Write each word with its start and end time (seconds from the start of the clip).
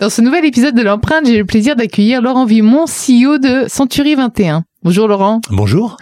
Dans 0.00 0.10
ce 0.10 0.20
nouvel 0.20 0.44
épisode 0.44 0.76
de 0.76 0.82
l'empreinte, 0.82 1.26
j'ai 1.26 1.38
le 1.38 1.44
plaisir 1.44 1.74
d'accueillir 1.74 2.22
Laurent 2.22 2.44
Vimon, 2.46 2.84
CEO 2.84 3.38
de 3.38 3.64
Century 3.66 4.14
21. 4.14 4.62
Bonjour 4.84 5.08
Laurent. 5.08 5.40
Bonjour. 5.50 5.96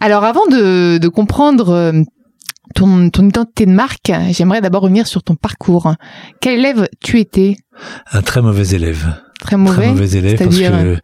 Alors 0.00 0.24
avant 0.24 0.44
de, 0.46 0.98
de 0.98 1.08
comprendre 1.08 1.70
euh, 1.70 1.92
ton, 2.74 3.10
ton 3.10 3.28
identité 3.28 3.66
de 3.66 3.70
marque, 3.70 4.10
j'aimerais 4.30 4.60
d'abord 4.60 4.82
revenir 4.82 5.06
sur 5.06 5.22
ton 5.22 5.36
parcours. 5.36 5.94
Quel 6.40 6.58
élève 6.58 6.88
tu 7.00 7.20
étais? 7.20 7.56
Un 8.10 8.22
très 8.22 8.42
mauvais 8.42 8.74
élève. 8.74 9.14
Très 9.38 9.56
mauvais. 9.56 9.82
Très 9.82 9.88
mauvais 9.92 10.18
élève 10.18 10.38
parce 10.38 10.58
que 10.58 10.98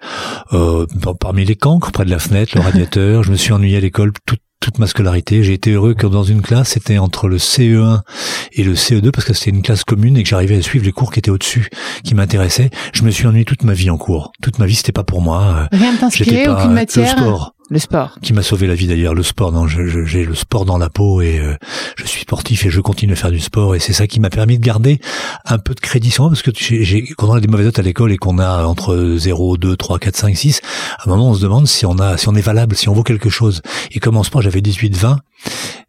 euh, 0.52 0.86
parmi 1.20 1.44
les 1.44 1.54
cancres, 1.54 1.92
près 1.92 2.04
de 2.04 2.10
la 2.10 2.18
fenêtre, 2.18 2.56
le 2.56 2.62
radiateur, 2.62 3.22
je 3.22 3.30
me 3.30 3.36
suis 3.36 3.52
ennuyé 3.52 3.76
à 3.76 3.80
l'école 3.80 4.12
toute 4.26 4.40
toute 4.60 4.78
ma 4.78 4.86
scolarité. 4.86 5.42
J'ai 5.42 5.54
été 5.54 5.72
heureux 5.72 5.94
que 5.94 6.06
dans 6.06 6.22
une 6.22 6.42
classe, 6.42 6.70
c'était 6.70 6.98
entre 6.98 7.28
le 7.28 7.38
CE1 7.38 8.00
et 8.52 8.62
le 8.62 8.74
CE2 8.74 9.10
parce 9.10 9.26
que 9.26 9.32
c'était 9.32 9.50
une 9.50 9.62
classe 9.62 9.84
commune 9.84 10.16
et 10.16 10.22
que 10.22 10.28
j'arrivais 10.28 10.58
à 10.58 10.62
suivre 10.62 10.84
les 10.84 10.92
cours 10.92 11.10
qui 11.12 11.18
étaient 11.18 11.30
au-dessus, 11.30 11.70
qui 12.04 12.14
m'intéressaient. 12.14 12.70
Je 12.92 13.02
me 13.02 13.10
suis 13.10 13.26
ennuyé 13.26 13.44
toute 13.44 13.64
ma 13.64 13.72
vie 13.72 13.90
en 13.90 13.96
cours. 13.96 14.32
Toute 14.42 14.58
ma 14.58 14.66
vie, 14.66 14.74
c'était 14.74 14.92
pas 14.92 15.04
pour 15.04 15.22
moi. 15.22 15.68
Rien 15.72 15.92
ne 15.94 15.98
t'inspirait, 15.98 16.44
pas 16.44 16.60
aucune 16.60 16.72
matière 16.72 17.16
le 17.16 17.22
sport 17.22 17.54
Le 17.72 17.78
sport. 17.78 18.18
qui 18.20 18.32
m'a 18.32 18.42
sauvé 18.42 18.66
la 18.66 18.74
vie 18.74 18.88
d'ailleurs 18.88 19.14
le 19.14 19.22
sport 19.22 19.52
non 19.52 19.68
je- 19.68 19.86
je- 19.86 20.04
j'ai 20.04 20.24
le 20.24 20.34
sport 20.34 20.64
dans 20.64 20.76
la 20.76 20.90
peau 20.90 21.20
et 21.22 21.38
euh, 21.38 21.54
je 21.96 22.04
suis 22.04 22.22
sportif 22.22 22.66
et 22.66 22.70
je 22.70 22.80
continue 22.80 23.12
à 23.12 23.16
faire 23.16 23.30
du 23.30 23.38
sport 23.38 23.76
et 23.76 23.78
c'est 23.78 23.92
ça 23.92 24.08
qui 24.08 24.18
m'a 24.18 24.28
permis 24.28 24.58
de 24.58 24.64
garder 24.64 25.00
un 25.44 25.58
peu 25.58 25.74
de 25.74 25.80
crédit 25.80 26.10
sur 26.10 26.24
moi 26.24 26.30
parce 26.30 26.42
que 26.42 26.50
j'ai- 26.56 26.82
j'ai- 26.82 27.06
quand 27.16 27.28
on 27.28 27.34
a 27.34 27.40
des 27.40 27.46
mauvaises 27.46 27.66
notes 27.66 27.78
à 27.78 27.82
l'école 27.82 28.10
et 28.10 28.16
qu'on 28.16 28.40
a 28.40 28.64
entre 28.64 29.14
0 29.16 29.56
2 29.56 29.76
3 29.76 30.00
4 30.00 30.16
5 30.16 30.36
6 30.36 30.60
à 30.98 31.06
un 31.06 31.10
moment 31.10 31.30
on 31.30 31.34
se 31.34 31.42
demande 31.42 31.68
si 31.68 31.86
on 31.86 31.96
a 32.00 32.16
si 32.16 32.28
on 32.28 32.34
est 32.34 32.40
valable 32.40 32.74
si 32.74 32.88
on 32.88 32.92
vaut 32.92 33.04
quelque 33.04 33.30
chose 33.30 33.62
et 33.92 34.00
comme 34.00 34.16
en 34.16 34.24
sport 34.24 34.42
j'avais 34.42 34.62
18 34.62 34.96
20 34.96 35.20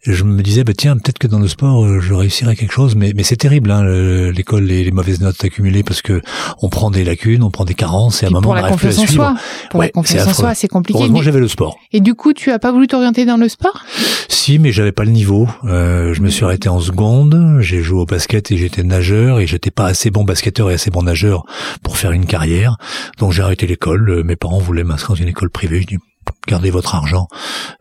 je 0.03 0.23
me 0.23 0.41
disais 0.41 0.63
bah 0.63 0.73
tiens 0.75 0.95
peut-être 0.97 1.19
que 1.19 1.27
dans 1.27 1.37
le 1.39 1.47
sport 1.47 1.83
euh, 1.85 1.99
je 1.99 2.13
réussirais 2.13 2.55
quelque 2.55 2.71
chose 2.73 2.95
mais 2.95 3.13
mais 3.15 3.21
c'est 3.23 3.35
terrible 3.35 3.69
hein, 3.71 3.83
le- 3.83 4.31
l'école 4.31 4.63
les, 4.63 4.83
les 4.83 4.91
mauvaises 4.91 5.21
notes 5.21 5.43
accumulées 5.43 5.83
parce 5.83 6.01
que 6.01 6.21
on 6.61 6.69
prend 6.69 6.89
des 6.89 7.03
lacunes 7.03 7.43
on 7.43 7.51
prend 7.51 7.65
des 7.65 7.75
carences 7.75 8.23
et 8.23 8.25
à 8.25 8.29
un 8.29 8.31
moment 8.31 8.49
on 8.51 8.55
n'arrive 8.55 8.77
plus 8.77 8.87
à 8.87 8.91
suivre 8.91 9.13
soi. 9.13 9.35
Pour 9.69 9.79
Ouais, 9.79 9.87
la 9.87 9.91
confiance 9.91 10.23
c'est 10.23 10.29
en 10.29 10.33
soi, 10.33 10.55
c'est 10.55 10.67
compliqué. 10.67 10.97
heureusement 10.97 11.19
Mais- 11.19 11.25
j'avais 11.25 11.39
le 11.39 11.47
sport 11.47 11.77
Et 11.93 11.99
du 12.01 12.15
coup, 12.15 12.33
tu 12.33 12.51
as 12.51 12.59
pas 12.59 12.71
voulu 12.71 12.87
t'orienter 12.87 13.25
dans 13.25 13.37
le 13.37 13.47
sport? 13.47 13.83
Si, 14.27 14.57
mais 14.59 14.71
j'avais 14.71 14.91
pas 14.91 15.03
le 15.03 15.11
niveau. 15.11 15.47
Euh, 15.65 16.13
je 16.15 16.21
me 16.21 16.29
suis 16.29 16.43
arrêté 16.43 16.67
en 16.67 16.79
seconde. 16.79 17.57
J'ai 17.59 17.81
joué 17.83 17.99
au 17.99 18.05
basket 18.05 18.51
et 18.51 18.57
j'étais 18.57 18.81
nageur 18.83 19.39
et 19.39 19.45
j'étais 19.45 19.69
pas 19.71 19.85
assez 19.85 20.09
bon 20.09 20.23
basketteur 20.23 20.71
et 20.71 20.73
assez 20.73 20.89
bon 20.89 21.03
nageur 21.03 21.43
pour 21.83 21.97
faire 21.97 22.11
une 22.11 22.25
carrière. 22.25 22.77
Donc 23.19 23.33
j'ai 23.33 23.43
arrêté 23.43 23.67
l'école. 23.67 24.09
Euh, 24.09 24.23
Mes 24.23 24.35
parents 24.35 24.57
voulaient 24.57 24.83
m'inscrire 24.83 25.15
dans 25.15 25.21
une 25.21 25.27
école 25.27 25.49
privée. 25.51 25.81
Je 25.81 25.87
dis 25.87 25.97
gardez 26.47 26.71
votre 26.71 26.95
argent, 26.95 27.27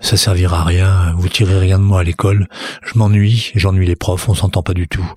ça 0.00 0.16
servira 0.16 0.60
à 0.60 0.64
rien. 0.64 1.14
Vous 1.16 1.28
tirez 1.28 1.58
rien 1.58 1.78
de 1.78 1.84
moi 1.84 2.00
à 2.00 2.04
l'école. 2.04 2.46
Je 2.84 2.98
m'ennuie, 2.98 3.52
j'ennuie 3.54 3.86
les 3.86 3.96
profs. 3.96 4.28
On 4.28 4.34
s'entend 4.34 4.62
pas 4.62 4.74
du 4.74 4.88
tout. 4.88 5.08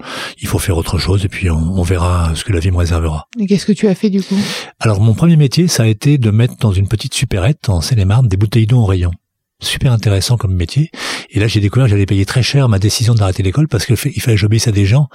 Il 0.42 0.48
faut 0.48 0.60
faire 0.60 0.78
autre 0.78 0.98
chose 0.98 1.26
et 1.26 1.30
puis 1.30 1.50
on, 1.50 1.58
on 1.58 1.84
verra 1.84 2.32
ce 2.36 2.44
que 2.44 2.54
la 2.54 2.60
vie 2.60 2.72
me 2.72 2.78
réservera. 2.78 3.28
Et 3.40 3.46
qu'est-ce 3.46 3.66
que 3.66 3.72
tu 3.72 3.88
as 3.88 3.96
fait 3.96 4.10
du 4.10 4.22
coup? 4.22 4.38
Alors 4.80 5.02
mon 5.02 5.14
premier 5.14 5.36
métier, 5.36 5.68
ça 5.68 5.84
a 5.84 5.88
été 5.88 6.18
de 6.18 6.32
mettre 6.32 6.58
dans 6.58 6.72
une 6.72 6.88
petite 6.88 7.14
supérette 7.14 7.70
en 7.70 7.82
Seine-et-Marne 7.82 8.28
des 8.28 8.38
bouteilles 8.38 8.68
d'eau 8.68 8.80
en 8.80 8.86
rayon. 8.86 9.12
Super 9.62 9.94
intéressant 9.94 10.36
comme 10.36 10.56
métier. 10.56 10.92
Et 11.30 11.40
là, 11.40 11.48
j'ai 11.48 11.62
découvert 11.62 11.86
que 11.86 11.92
j'allais 11.92 12.06
payer 12.06 12.26
très 12.26 12.44
cher 12.44 12.68
ma 12.68 12.80
décision 12.80 13.14
d'arrêter 13.14 13.44
l'école 13.44 13.68
parce 13.70 13.86
qu'il 13.86 13.96
fallait 13.96 14.36
que 14.36 14.36
j'obéisse 14.36 14.68
à 14.68 14.72
des 14.72 14.86
gens 14.86 15.08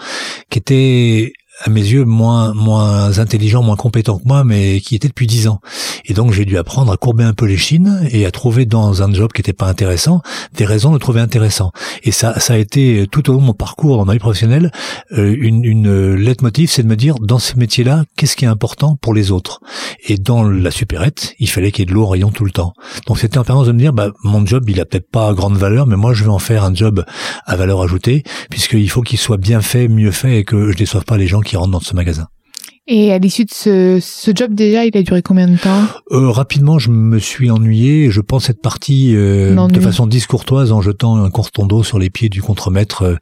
qui 0.48 0.58
étaient 0.58 1.32
à 1.60 1.70
mes 1.70 1.80
yeux 1.80 2.04
moins 2.04 2.54
moins 2.54 3.18
intelligents, 3.18 3.62
moins 3.62 3.76
compétents 3.76 4.18
que 4.18 4.26
moi, 4.26 4.44
mais 4.44 4.80
qui 4.80 4.94
étaient 4.94 5.08
depuis 5.08 5.26
dix 5.26 5.48
ans. 5.48 5.60
Et 6.04 6.14
donc 6.14 6.32
j'ai 6.32 6.44
dû 6.44 6.56
apprendre 6.56 6.92
à 6.92 6.96
courber 6.96 7.24
un 7.24 7.34
peu 7.34 7.46
les 7.46 7.56
chines 7.56 8.06
et 8.10 8.26
à 8.26 8.30
trouver 8.30 8.66
dans 8.66 9.02
un 9.02 9.12
job 9.12 9.32
qui 9.32 9.40
n'était 9.40 9.52
pas 9.52 9.66
intéressant 9.66 10.22
des 10.54 10.64
raisons 10.64 10.92
de 10.92 10.98
trouver 10.98 11.20
intéressant. 11.20 11.72
Et 12.04 12.12
ça 12.12 12.38
ça 12.40 12.54
a 12.54 12.56
été 12.56 13.06
tout 13.10 13.28
au 13.30 13.32
long 13.34 13.40
de 13.40 13.46
mon 13.46 13.54
parcours 13.54 13.96
dans 13.96 14.04
ma 14.04 14.12
vie 14.12 14.18
professionnelle 14.18 14.70
euh, 15.12 15.36
une 15.38 15.64
une 15.64 16.14
leitmotiv, 16.14 16.70
c'est 16.70 16.82
de 16.82 16.88
me 16.88 16.96
dire 16.96 17.16
dans 17.20 17.38
ce 17.38 17.56
métier-là, 17.56 18.04
qu'est-ce 18.16 18.36
qui 18.36 18.44
est 18.44 18.48
important 18.48 18.96
pour 18.96 19.14
les 19.14 19.30
autres? 19.30 19.60
Et 20.06 20.16
dans 20.16 20.44
la 20.44 20.70
supérette, 20.70 21.34
il 21.38 21.48
fallait 21.48 21.72
qu'il 21.72 21.82
y 21.82 21.82
ait 21.84 21.86
de 21.86 21.94
l'eau 21.94 22.04
en 22.04 22.08
rayon 22.08 22.30
tout 22.30 22.44
le 22.44 22.50
temps. 22.50 22.72
Donc 23.06 23.18
c'était 23.18 23.38
en 23.38 23.44
permanence 23.44 23.68
de 23.68 23.72
me 23.72 23.78
dire, 23.78 23.92
bah 23.92 24.10
mon 24.22 24.44
job, 24.44 24.68
il 24.68 24.80
a 24.80 24.84
peut-être 24.84 25.10
pas 25.10 25.32
grande 25.32 25.56
valeur, 25.56 25.86
mais 25.86 25.96
moi 25.96 26.12
je 26.14 26.24
vais 26.24 26.30
en 26.30 26.38
faire 26.38 26.64
un 26.64 26.74
job 26.74 27.04
à 27.46 27.56
valeur 27.56 27.82
ajoutée, 27.82 28.22
puisqu'il 28.50 28.88
faut 28.90 29.02
qu'il 29.02 29.18
soit 29.18 29.36
bien 29.36 29.60
fait, 29.60 29.88
mieux 29.88 30.10
fait, 30.10 30.38
et 30.38 30.44
que 30.44 30.72
je 30.72 30.76
déçoive 30.76 31.04
pas 31.04 31.16
les 31.16 31.26
gens 31.26 31.40
rentrent 31.56 31.72
dans 31.72 31.80
ce 31.80 31.94
magasin. 31.94 32.28
Et 32.90 33.12
à 33.12 33.18
l'issue 33.18 33.44
de 33.44 33.52
ce, 33.52 33.98
ce 34.00 34.30
job 34.34 34.54
déjà, 34.54 34.86
il 34.86 34.96
a 34.96 35.02
duré 35.02 35.20
combien 35.20 35.46
de 35.46 35.58
temps? 35.58 35.82
Euh, 36.10 36.30
rapidement, 36.30 36.78
je 36.78 36.90
me 36.90 37.18
suis 37.18 37.50
ennuyé. 37.50 38.10
Je 38.10 38.22
pense 38.22 38.48
être 38.48 38.62
parti 38.62 39.14
euh, 39.14 39.54
de 39.68 39.80
façon 39.80 40.06
discourtoise 40.06 40.72
en 40.72 40.80
jetant 40.80 41.22
un 41.22 41.28
courton 41.28 41.66
d'eau 41.66 41.82
sur 41.82 41.98
les 41.98 42.08
pieds 42.08 42.30
du 42.30 42.40
contremaître 42.40 43.02
euh, 43.02 43.16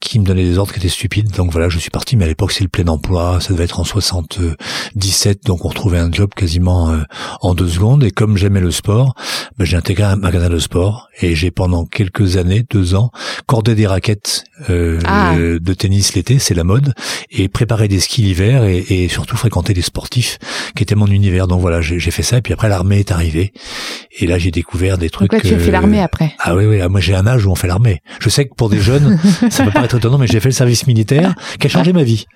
qui 0.00 0.18
me 0.18 0.24
donnait 0.24 0.42
des 0.42 0.58
ordres 0.58 0.72
qui 0.72 0.80
étaient 0.80 0.88
stupides. 0.88 1.30
Donc 1.30 1.52
voilà, 1.52 1.68
je 1.68 1.78
suis 1.78 1.90
parti. 1.90 2.16
Mais 2.16 2.24
à 2.24 2.26
l'époque, 2.26 2.50
c'est 2.50 2.64
le 2.64 2.68
plein 2.68 2.88
emploi. 2.88 3.38
Ça 3.40 3.52
devait 3.52 3.62
être 3.62 3.78
en 3.78 3.84
77. 3.84 5.44
Donc 5.44 5.64
on 5.64 5.68
retrouvait 5.68 6.00
un 6.00 6.10
job 6.10 6.30
quasiment 6.34 6.90
euh, 6.90 7.02
en 7.40 7.54
deux 7.54 7.68
secondes. 7.68 8.02
Et 8.02 8.10
comme 8.10 8.36
j'aimais 8.36 8.60
le 8.60 8.72
sport, 8.72 9.14
ben, 9.58 9.64
j'ai 9.64 9.76
intégré 9.76 10.04
un 10.04 10.16
magasin 10.16 10.48
de 10.48 10.58
sport. 10.58 11.08
Et 11.20 11.34
j'ai 11.34 11.50
pendant 11.50 11.84
quelques 11.86 12.36
années, 12.36 12.64
deux 12.68 12.94
ans, 12.94 13.10
cordé 13.46 13.74
des 13.74 13.86
raquettes 13.86 14.44
euh, 14.70 14.98
Ah. 15.06 15.34
de 15.36 15.74
tennis 15.74 16.14
l'été, 16.14 16.38
c'est 16.38 16.54
la 16.54 16.64
mode, 16.64 16.92
et 17.30 17.48
préparé 17.48 17.88
des 17.88 18.00
skis 18.00 18.22
l'hiver 18.22 18.64
et, 18.64 18.78
et 18.88 19.08
surtout 19.08 19.36
fréquenter 19.36 19.74
des 19.74 19.82
sportifs 19.82 20.38
qui 20.74 20.82
étaient 20.82 20.94
mon 20.94 21.06
univers. 21.06 21.46
Donc 21.46 21.60
voilà, 21.60 21.80
j'ai 21.80 21.98
fait 22.10 22.22
ça. 22.22 22.38
Et 22.38 22.42
puis 22.42 22.52
après, 22.52 22.68
l'armée 22.68 22.98
est 23.00 23.12
arrivée. 23.12 23.52
Et 24.18 24.26
là, 24.26 24.38
j'ai 24.38 24.50
découvert 24.50 24.98
des 24.98 25.10
trucs. 25.10 25.30
Donc 25.30 25.42
là, 25.42 25.48
tu 25.48 25.54
as 25.54 25.58
fait 25.58 25.68
euh, 25.68 25.72
l'armée 25.72 26.00
après. 26.00 26.34
Ah 26.38 26.54
oui, 26.56 26.64
oui, 26.66 26.80
ah, 26.80 26.88
moi 26.88 27.00
j'ai 27.00 27.14
un 27.14 27.26
âge 27.26 27.46
où 27.46 27.50
on 27.50 27.54
fait 27.54 27.68
l'armée. 27.68 28.00
Je 28.20 28.28
sais 28.28 28.46
que 28.46 28.54
pour 28.54 28.68
des 28.70 28.80
jeunes, 28.80 29.18
ça 29.50 29.64
peut 29.64 29.70
pas 29.72 29.84
être 29.84 29.96
étonnant, 29.96 30.18
mais 30.18 30.26
j'ai 30.26 30.40
fait 30.40 30.48
le 30.48 30.54
service 30.54 30.86
militaire 30.86 31.34
qui 31.58 31.66
a 31.66 31.70
changé 31.70 31.92
ma 31.92 32.02
vie. 32.04 32.26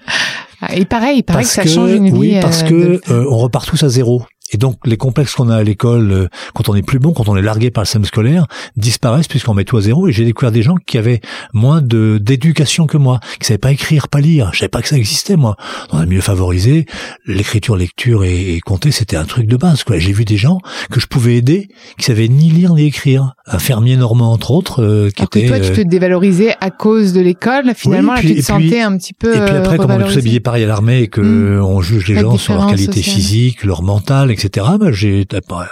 Ah, 0.60 0.75
Et 0.75 0.84
pareil, 0.84 1.19
il 1.19 1.22
paraît 1.22 1.42
Parce 1.42 1.54
que 1.54 1.62
ça 1.69 1.72
change 1.72 1.92
une 1.92 2.10
oui, 2.16 2.34
vie. 2.34 2.40
parce 2.40 2.64
euh, 2.64 2.98
que 2.98 3.12
euh, 3.12 3.25
on 3.30 3.36
repart 3.38 3.66
tous 3.69 3.82
à 3.84 3.88
zéro. 3.88 4.25
Et 4.53 4.56
donc 4.56 4.76
les 4.86 4.97
complexes 4.97 5.34
qu'on 5.34 5.48
a 5.50 5.56
à 5.56 5.62
l'école, 5.62 6.10
euh, 6.12 6.28
quand 6.54 6.69
on 6.69 6.75
est 6.75 6.82
plus 6.82 6.98
bon, 6.98 7.12
quand 7.12 7.28
on 7.28 7.36
est 7.36 7.42
largué 7.42 7.70
par 7.70 7.82
le 7.82 7.86
système 7.86 8.04
scolaire, 8.04 8.47
disparaissent 8.76 9.28
puisqu'on 9.28 9.54
met 9.54 9.64
tout 9.64 9.76
à 9.76 9.81
zéro. 9.81 10.09
Et 10.09 10.12
j'ai 10.12 10.25
découvert 10.25 10.53
des 10.53 10.62
gens 10.62 10.76
qui 10.86 10.97
avaient 10.98 11.20
moins 11.53 11.81
de 11.82 12.19
d'éducation 12.20 12.87
que 12.87 12.97
moi, 12.97 13.20
qui 13.41 13.47
savaient 13.47 13.58
pas 13.58 13.72
écrire, 13.72 14.08
pas 14.08 14.20
lire. 14.20 14.50
Je 14.52 14.61
savais 14.61 14.69
pas 14.69 14.82
que 14.82 14.88
ça 14.88 14.96
existait 14.96 15.37
moi. 15.37 15.56
Dans 15.93 15.99
un 15.99 16.06
milieu 16.06 16.20
favorisé, 16.20 16.87
l'écriture, 17.26 17.76
lecture 17.76 18.25
et, 18.25 18.55
et 18.55 18.61
compter, 18.61 18.90
c'était 18.90 19.17
un 19.17 19.25
truc 19.25 19.46
de 19.46 19.56
base. 19.56 19.84
quoi. 19.84 19.99
J'ai 19.99 20.12
vu 20.12 20.25
des 20.25 20.37
gens 20.37 20.61
que 20.90 21.00
je 21.00 21.06
pouvais 21.06 21.37
aider, 21.37 21.69
qui 21.99 22.05
savaient 22.06 22.28
ni 22.28 22.50
lire 22.50 22.75
ni 22.75 22.87
écrire. 22.87 23.34
Un 23.50 23.58
fermier 23.58 23.96
normand 23.96 24.31
entre 24.32 24.50
autres, 24.50 24.82
euh, 24.82 25.08
qui 25.11 25.23
Alors 25.23 25.31
que 25.31 25.38
était. 25.38 25.49
toi, 25.49 25.61
tu 25.61 25.73
te 25.73 25.81
euh, 25.81 25.84
dévalisais 25.84 26.55
à 26.61 26.70
cause 26.70 27.14
de 27.14 27.20
l'école. 27.20 27.73
Finalement, 27.75 28.12
Oui, 28.12 28.17
là, 28.17 28.20
puis- 28.20 28.28
tu 28.28 28.43
te 28.43 28.52
puis- 28.52 28.69
sentais 28.69 28.81
un 28.82 28.96
petit 28.99 29.14
peu. 29.14 29.34
Et 29.34 29.40
puis 29.40 29.55
euh, 29.55 29.58
après, 29.61 29.76
comme 29.78 29.90
on 29.90 30.00
est 30.00 30.05
tous 30.05 30.19
habillés 30.19 30.40
pareil 30.40 30.64
à 30.64 30.67
l'armée 30.67 31.00
et 31.00 31.08
que 31.08 31.20
Mm. 31.23 31.62
on 31.64 31.81
juge 31.81 32.08
les 32.08 32.17
gens 32.20 32.37
sur 32.37 32.55
leur 32.55 32.67
qualité 32.67 33.00
sociale. 33.00 33.14
physique, 33.17 33.64
leur 33.64 33.82
mental, 33.82 34.31
etc. 34.31 34.38
bah, 34.79 34.93
j'ai 34.93 35.26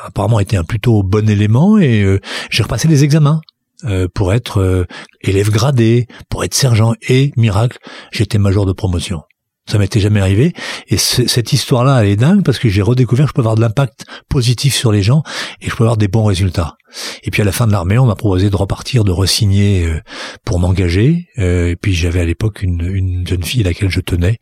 apparemment 0.05 0.41
été 0.41 0.57
un 0.57 0.65
plutôt 0.65 1.03
bon 1.03 1.29
élément 1.29 1.79
et 1.79 2.03
euh, 2.03 2.21
j'ai 2.51 2.63
repassé 2.63 2.89
les 2.89 3.05
examens. 3.05 3.41
euh, 3.85 4.09
pour 4.13 4.33
être 4.33 4.61
euh, 4.61 4.87
élève 5.21 5.51
gradé, 5.51 6.07
pour 6.31 6.45
être 6.45 6.55
sergent 6.55 6.95
et 7.09 7.33
miracle, 7.37 7.79
j'étais 8.11 8.39
major 8.39 8.65
de 8.65 8.73
promotion. 8.73 9.23
Ça 9.69 9.79
m'était 9.79 10.01
jamais 10.01 10.21
arrivé. 10.21 10.53
Et 10.89 10.97
cette 10.97 11.53
histoire-là, 11.53 12.03
elle 12.03 12.11
est 12.11 12.17
dingue 12.17 12.45
parce 12.45 12.59
que 12.59 12.69
j'ai 12.69 12.83
redécouvert 12.83 13.27
que 13.27 13.31
je 13.31 13.35
peux 13.35 13.41
avoir 13.41 13.57
de 13.57 13.61
l'impact 13.61 14.07
positif 14.29 14.75
sur 14.75 14.93
les 14.93 15.03
gens 15.03 15.23
et 15.61 15.69
je 15.69 15.75
peux 15.75 15.83
avoir 15.83 15.97
des 15.97 16.09
bons 16.09 16.25
résultats. 16.25 16.77
Et 17.25 17.31
puis 17.31 17.43
à 17.43 17.45
la 17.45 17.53
fin 17.53 17.67
de 17.67 17.73
l'armée, 17.73 17.99
on 17.99 18.07
m'a 18.07 18.15
proposé 18.15 18.49
de 18.49 18.57
repartir, 18.57 19.03
de 19.03 19.11
resigner 19.11 19.85
euh, 19.85 20.01
pour 20.45 20.61
m'engager. 20.61 21.29
Euh, 21.39 21.71
et 21.71 21.77
puis 21.77 21.95
j'avais 21.95 22.21
à 22.21 22.25
l'époque 22.25 22.63
une, 22.63 22.83
une, 22.83 23.27
jeune 23.27 23.43
fille 23.43 23.63
à 23.63 23.65
laquelle 23.65 23.91
je 23.91 24.01
tenais, 24.01 24.39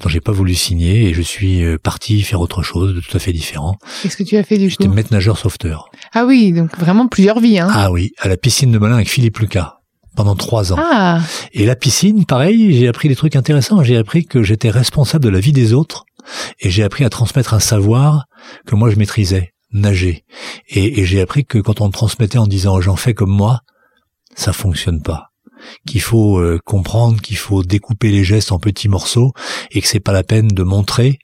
dont 0.00 0.08
j'ai 0.08 0.20
pas 0.20 0.32
voulu 0.32 0.54
signer, 0.54 1.08
et 1.08 1.14
je 1.14 1.22
suis 1.22 1.62
euh, 1.62 1.76
parti 1.78 2.22
faire 2.22 2.40
autre 2.40 2.62
chose 2.62 2.94
de 2.94 3.00
tout 3.00 3.14
à 3.14 3.20
fait 3.20 3.32
différent. 3.32 3.76
Qu'est-ce 4.02 4.16
que 4.16 4.22
tu 4.22 4.36
as 4.36 4.42
fait 4.42 4.56
du 4.56 4.64
coup 4.64 4.70
J'étais 4.70 4.88
maître 4.88 5.12
nageur 5.12 5.38
sauveteur. 5.38 5.90
Ah 6.14 6.24
oui, 6.24 6.52
donc 6.52 6.76
vraiment 6.78 7.06
plusieurs 7.06 7.40
vies. 7.40 7.58
Hein. 7.58 7.68
Ah 7.70 7.92
oui, 7.92 8.12
à 8.18 8.28
la 8.28 8.36
piscine 8.36 8.72
de 8.72 8.78
Melun 8.78 8.94
avec 8.94 9.10
Philippe 9.10 9.38
Lucas 9.38 9.80
pendant 10.16 10.36
trois 10.36 10.72
ans. 10.72 10.76
Ah. 10.78 11.20
Et 11.52 11.66
la 11.66 11.76
piscine, 11.76 12.24
pareil, 12.24 12.72
j'ai 12.76 12.88
appris 12.88 13.08
des 13.08 13.16
trucs 13.16 13.36
intéressants. 13.36 13.82
J'ai 13.82 13.96
appris 13.96 14.24
que 14.24 14.42
j'étais 14.42 14.70
responsable 14.70 15.24
de 15.24 15.30
la 15.30 15.40
vie 15.40 15.52
des 15.52 15.72
autres 15.72 16.04
et 16.60 16.70
j'ai 16.70 16.82
appris 16.82 17.04
à 17.04 17.10
transmettre 17.10 17.54
un 17.54 17.60
savoir 17.60 18.24
que 18.66 18.74
moi 18.74 18.90
je 18.90 18.96
maîtrisais, 18.96 19.52
nager. 19.72 20.24
Et, 20.68 21.00
et 21.00 21.04
j'ai 21.04 21.20
appris 21.20 21.44
que 21.44 21.58
quand 21.58 21.80
on 21.80 21.90
transmettait 21.90 22.38
en 22.38 22.46
disant 22.46 22.80
j'en 22.80 22.96
fais 22.96 23.14
comme 23.14 23.32
moi, 23.32 23.60
ça 24.34 24.52
fonctionne 24.52 25.02
pas 25.02 25.33
qu'il 25.86 26.00
faut 26.00 26.38
euh, 26.38 26.58
comprendre 26.64 27.20
qu'il 27.20 27.36
faut 27.36 27.62
découper 27.62 28.10
les 28.10 28.24
gestes 28.24 28.52
en 28.52 28.58
petits 28.58 28.88
morceaux 28.88 29.32
et 29.70 29.80
que 29.80 29.88
c'est 29.88 30.00
pas 30.00 30.12
la 30.12 30.22
peine 30.22 30.48
de 30.48 30.62
montrer 30.62 31.18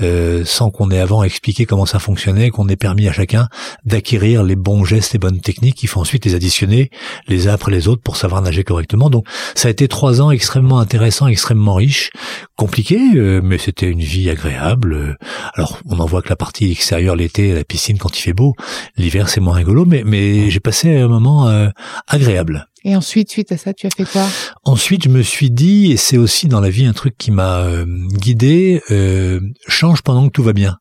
euh, 0.00 0.44
sans 0.44 0.70
qu'on 0.70 0.90
ait 0.90 0.98
avant 0.98 1.22
expliqué 1.22 1.66
comment 1.66 1.86
ça 1.86 1.98
fonctionnait, 1.98 2.50
qu'on 2.50 2.68
ait 2.68 2.76
permis 2.76 3.08
à 3.08 3.12
chacun 3.12 3.48
d'acquérir 3.84 4.42
les 4.42 4.56
bons 4.56 4.84
gestes 4.84 5.14
et 5.14 5.18
bonnes 5.18 5.40
techniques. 5.40 5.82
Il 5.82 5.88
faut 5.88 6.00
ensuite 6.00 6.24
les 6.24 6.34
additionner 6.34 6.90
les 7.28 7.48
uns 7.48 7.54
après 7.54 7.72
les 7.72 7.88
autres 7.88 8.02
pour 8.02 8.16
savoir 8.16 8.42
nager 8.42 8.64
correctement. 8.64 9.10
Donc 9.10 9.26
ça 9.54 9.68
a 9.68 9.70
été 9.70 9.88
trois 9.88 10.20
ans 10.20 10.30
extrêmement 10.30 10.78
intéressants, 10.78 11.26
extrêmement 11.26 11.74
riches, 11.74 12.10
compliqués, 12.56 13.14
euh, 13.16 13.40
mais 13.42 13.58
c'était 13.58 13.88
une 13.88 14.00
vie 14.00 14.30
agréable. 14.30 15.16
Alors 15.54 15.78
on 15.86 15.98
en 15.98 16.06
voit 16.06 16.22
que 16.22 16.28
la 16.28 16.36
partie 16.36 16.70
extérieure 16.70 17.16
l'été, 17.16 17.54
la 17.54 17.64
piscine 17.64 17.98
quand 17.98 18.16
il 18.18 18.22
fait 18.22 18.32
beau, 18.32 18.54
l'hiver 18.96 19.28
c'est 19.28 19.40
moins 19.40 19.54
rigolo, 19.54 19.84
mais 19.84 20.02
mais 20.04 20.50
j'ai 20.50 20.60
passé 20.60 20.96
un 20.96 21.08
moment 21.08 21.48
agréable. 22.06 22.68
Et 22.84 22.94
ensuite, 22.94 23.30
suite 23.30 23.50
à 23.50 23.56
ça, 23.56 23.72
tu 23.72 23.86
as 23.86 23.90
fait 23.90 24.04
quoi? 24.04 24.26
Ensuite, 24.62 25.04
je 25.04 25.08
me 25.08 25.22
suis 25.22 25.50
dit, 25.50 25.90
et 25.90 25.96
c'est 25.96 26.18
aussi 26.18 26.48
dans 26.48 26.60
la 26.60 26.68
vie 26.68 26.84
un 26.84 26.92
truc 26.92 27.16
qui 27.16 27.30
m'a 27.30 27.60
euh, 27.60 27.86
guidé, 28.12 28.82
euh, 28.90 29.40
change 29.66 30.02
pendant 30.02 30.26
que 30.26 30.32
tout 30.32 30.42
va 30.42 30.52
bien. 30.52 30.76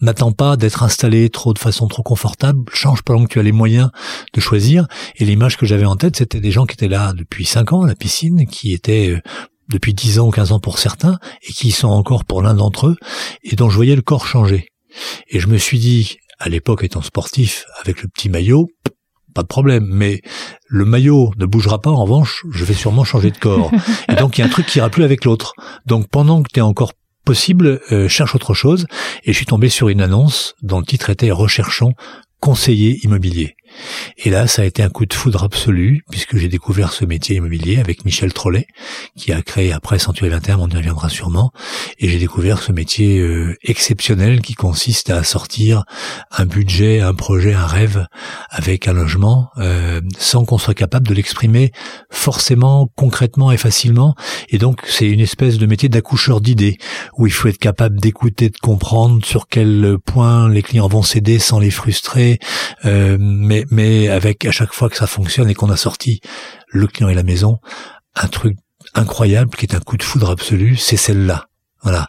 N'attends 0.00 0.32
pas 0.32 0.56
d'être 0.56 0.82
installé 0.82 1.28
trop 1.28 1.52
de 1.52 1.58
façon 1.58 1.88
trop 1.88 2.02
confortable, 2.02 2.64
change 2.72 3.02
pendant 3.02 3.24
que 3.24 3.32
tu 3.32 3.40
as 3.40 3.42
les 3.42 3.52
moyens 3.52 3.90
de 4.32 4.40
choisir. 4.40 4.86
Et 5.16 5.24
l'image 5.24 5.56
que 5.56 5.66
j'avais 5.66 5.84
en 5.84 5.96
tête, 5.96 6.16
c'était 6.16 6.40
des 6.40 6.52
gens 6.52 6.66
qui 6.66 6.74
étaient 6.74 6.88
là 6.88 7.12
depuis 7.12 7.46
5 7.46 7.72
ans 7.72 7.82
à 7.82 7.88
la 7.88 7.94
piscine, 7.96 8.46
qui 8.46 8.72
étaient 8.72 9.10
euh, 9.10 9.20
depuis 9.68 9.94
10 9.94 10.20
ans 10.20 10.28
ou 10.28 10.30
15 10.30 10.52
ans 10.52 10.60
pour 10.60 10.78
certains, 10.78 11.18
et 11.42 11.52
qui 11.52 11.72
sont 11.72 11.88
encore 11.88 12.24
pour 12.24 12.42
l'un 12.42 12.54
d'entre 12.54 12.88
eux, 12.88 12.96
et 13.42 13.56
dont 13.56 13.70
je 13.70 13.76
voyais 13.76 13.96
le 13.96 14.02
corps 14.02 14.26
changer. 14.26 14.68
Et 15.28 15.40
je 15.40 15.48
me 15.48 15.58
suis 15.58 15.80
dit, 15.80 16.16
à 16.38 16.48
l'époque 16.48 16.84
étant 16.84 17.02
sportif, 17.02 17.64
avec 17.80 18.02
le 18.02 18.08
petit 18.08 18.28
maillot, 18.28 18.68
pas 19.34 19.42
de 19.42 19.48
problème. 19.48 19.86
Mais 19.88 20.22
le 20.68 20.84
maillot 20.84 21.32
ne 21.38 21.46
bougera 21.46 21.80
pas. 21.80 21.90
En 21.90 22.04
revanche, 22.04 22.44
je 22.50 22.64
vais 22.64 22.74
sûrement 22.74 23.04
changer 23.04 23.30
de 23.30 23.38
corps. 23.38 23.70
Et 24.10 24.14
donc, 24.14 24.38
il 24.38 24.40
y 24.40 24.44
a 24.44 24.46
un 24.46 24.50
truc 24.50 24.66
qui 24.66 24.78
ira 24.78 24.90
plus 24.90 25.04
avec 25.04 25.24
l'autre. 25.24 25.54
Donc, 25.86 26.08
pendant 26.08 26.42
que 26.42 26.50
tu 26.52 26.60
es 26.60 26.62
encore 26.62 26.92
possible, 27.24 27.80
euh, 27.92 28.08
cherche 28.08 28.34
autre 28.34 28.54
chose. 28.54 28.86
Et 29.24 29.32
je 29.32 29.36
suis 29.36 29.46
tombé 29.46 29.68
sur 29.68 29.88
une 29.88 30.00
annonce 30.00 30.54
dont 30.62 30.80
le 30.80 30.86
titre 30.86 31.10
était 31.10 31.30
Recherchons 31.30 31.94
conseiller 32.42 32.98
immobilier. 33.04 33.54
Et 34.18 34.30
là, 34.30 34.46
ça 34.46 34.62
a 34.62 34.64
été 34.64 34.82
un 34.82 34.88
coup 34.88 35.06
de 35.06 35.14
foudre 35.14 35.44
absolu, 35.44 36.04
puisque 36.10 36.36
j'ai 36.36 36.48
découvert 36.48 36.92
ce 36.92 37.04
métier 37.04 37.36
immobilier 37.36 37.78
avec 37.78 38.04
Michel 38.04 38.32
Trollet, 38.32 38.66
qui 39.16 39.32
a 39.32 39.42
créé 39.42 39.72
après 39.72 39.98
Century 39.98 40.28
21, 40.30 40.58
on 40.58 40.68
y 40.68 40.76
reviendra 40.76 41.08
sûrement, 41.08 41.52
et 41.98 42.08
j'ai 42.08 42.18
découvert 42.18 42.62
ce 42.62 42.72
métier 42.72 43.18
euh, 43.18 43.56
exceptionnel 43.62 44.40
qui 44.40 44.54
consiste 44.54 45.10
à 45.10 45.24
sortir 45.24 45.84
un 46.30 46.46
budget, 46.46 47.00
un 47.00 47.14
projet, 47.14 47.54
un 47.54 47.66
rêve 47.66 48.06
avec 48.50 48.88
un 48.88 48.92
logement, 48.92 49.50
euh, 49.58 50.00
sans 50.18 50.44
qu'on 50.44 50.58
soit 50.58 50.74
capable 50.74 51.06
de 51.06 51.14
l'exprimer 51.14 51.72
forcément, 52.10 52.88
concrètement 52.96 53.52
et 53.52 53.56
facilement. 53.56 54.14
Et 54.48 54.58
donc, 54.58 54.80
c'est 54.86 55.08
une 55.08 55.20
espèce 55.20 55.58
de 55.58 55.66
métier 55.66 55.88
d'accoucheur 55.88 56.40
d'idées, 56.40 56.78
où 57.16 57.26
il 57.26 57.32
faut 57.32 57.48
être 57.48 57.58
capable 57.58 58.00
d'écouter, 58.00 58.50
de 58.50 58.58
comprendre 58.58 59.24
sur 59.24 59.48
quel 59.48 59.96
point 60.04 60.48
les 60.48 60.62
clients 60.62 60.88
vont 60.88 61.02
céder 61.02 61.38
sans 61.38 61.58
les 61.58 61.70
frustrer, 61.70 62.38
euh, 62.84 63.16
mais 63.20 63.61
mais, 63.70 64.08
avec 64.08 64.44
à 64.44 64.52
chaque 64.52 64.72
fois 64.72 64.88
que 64.88 64.96
ça 64.96 65.06
fonctionne 65.06 65.48
et 65.50 65.54
qu'on 65.54 65.70
a 65.70 65.76
sorti 65.76 66.20
le 66.68 66.86
client 66.86 67.08
et 67.08 67.14
la 67.14 67.22
maison, 67.22 67.58
un 68.14 68.28
truc 68.28 68.56
incroyable 68.94 69.50
qui 69.56 69.66
est 69.66 69.74
un 69.74 69.80
coup 69.80 69.96
de 69.96 70.02
foudre 70.02 70.30
absolu, 70.30 70.76
c'est 70.76 70.96
celle-là. 70.96 71.48
Voilà. 71.82 72.06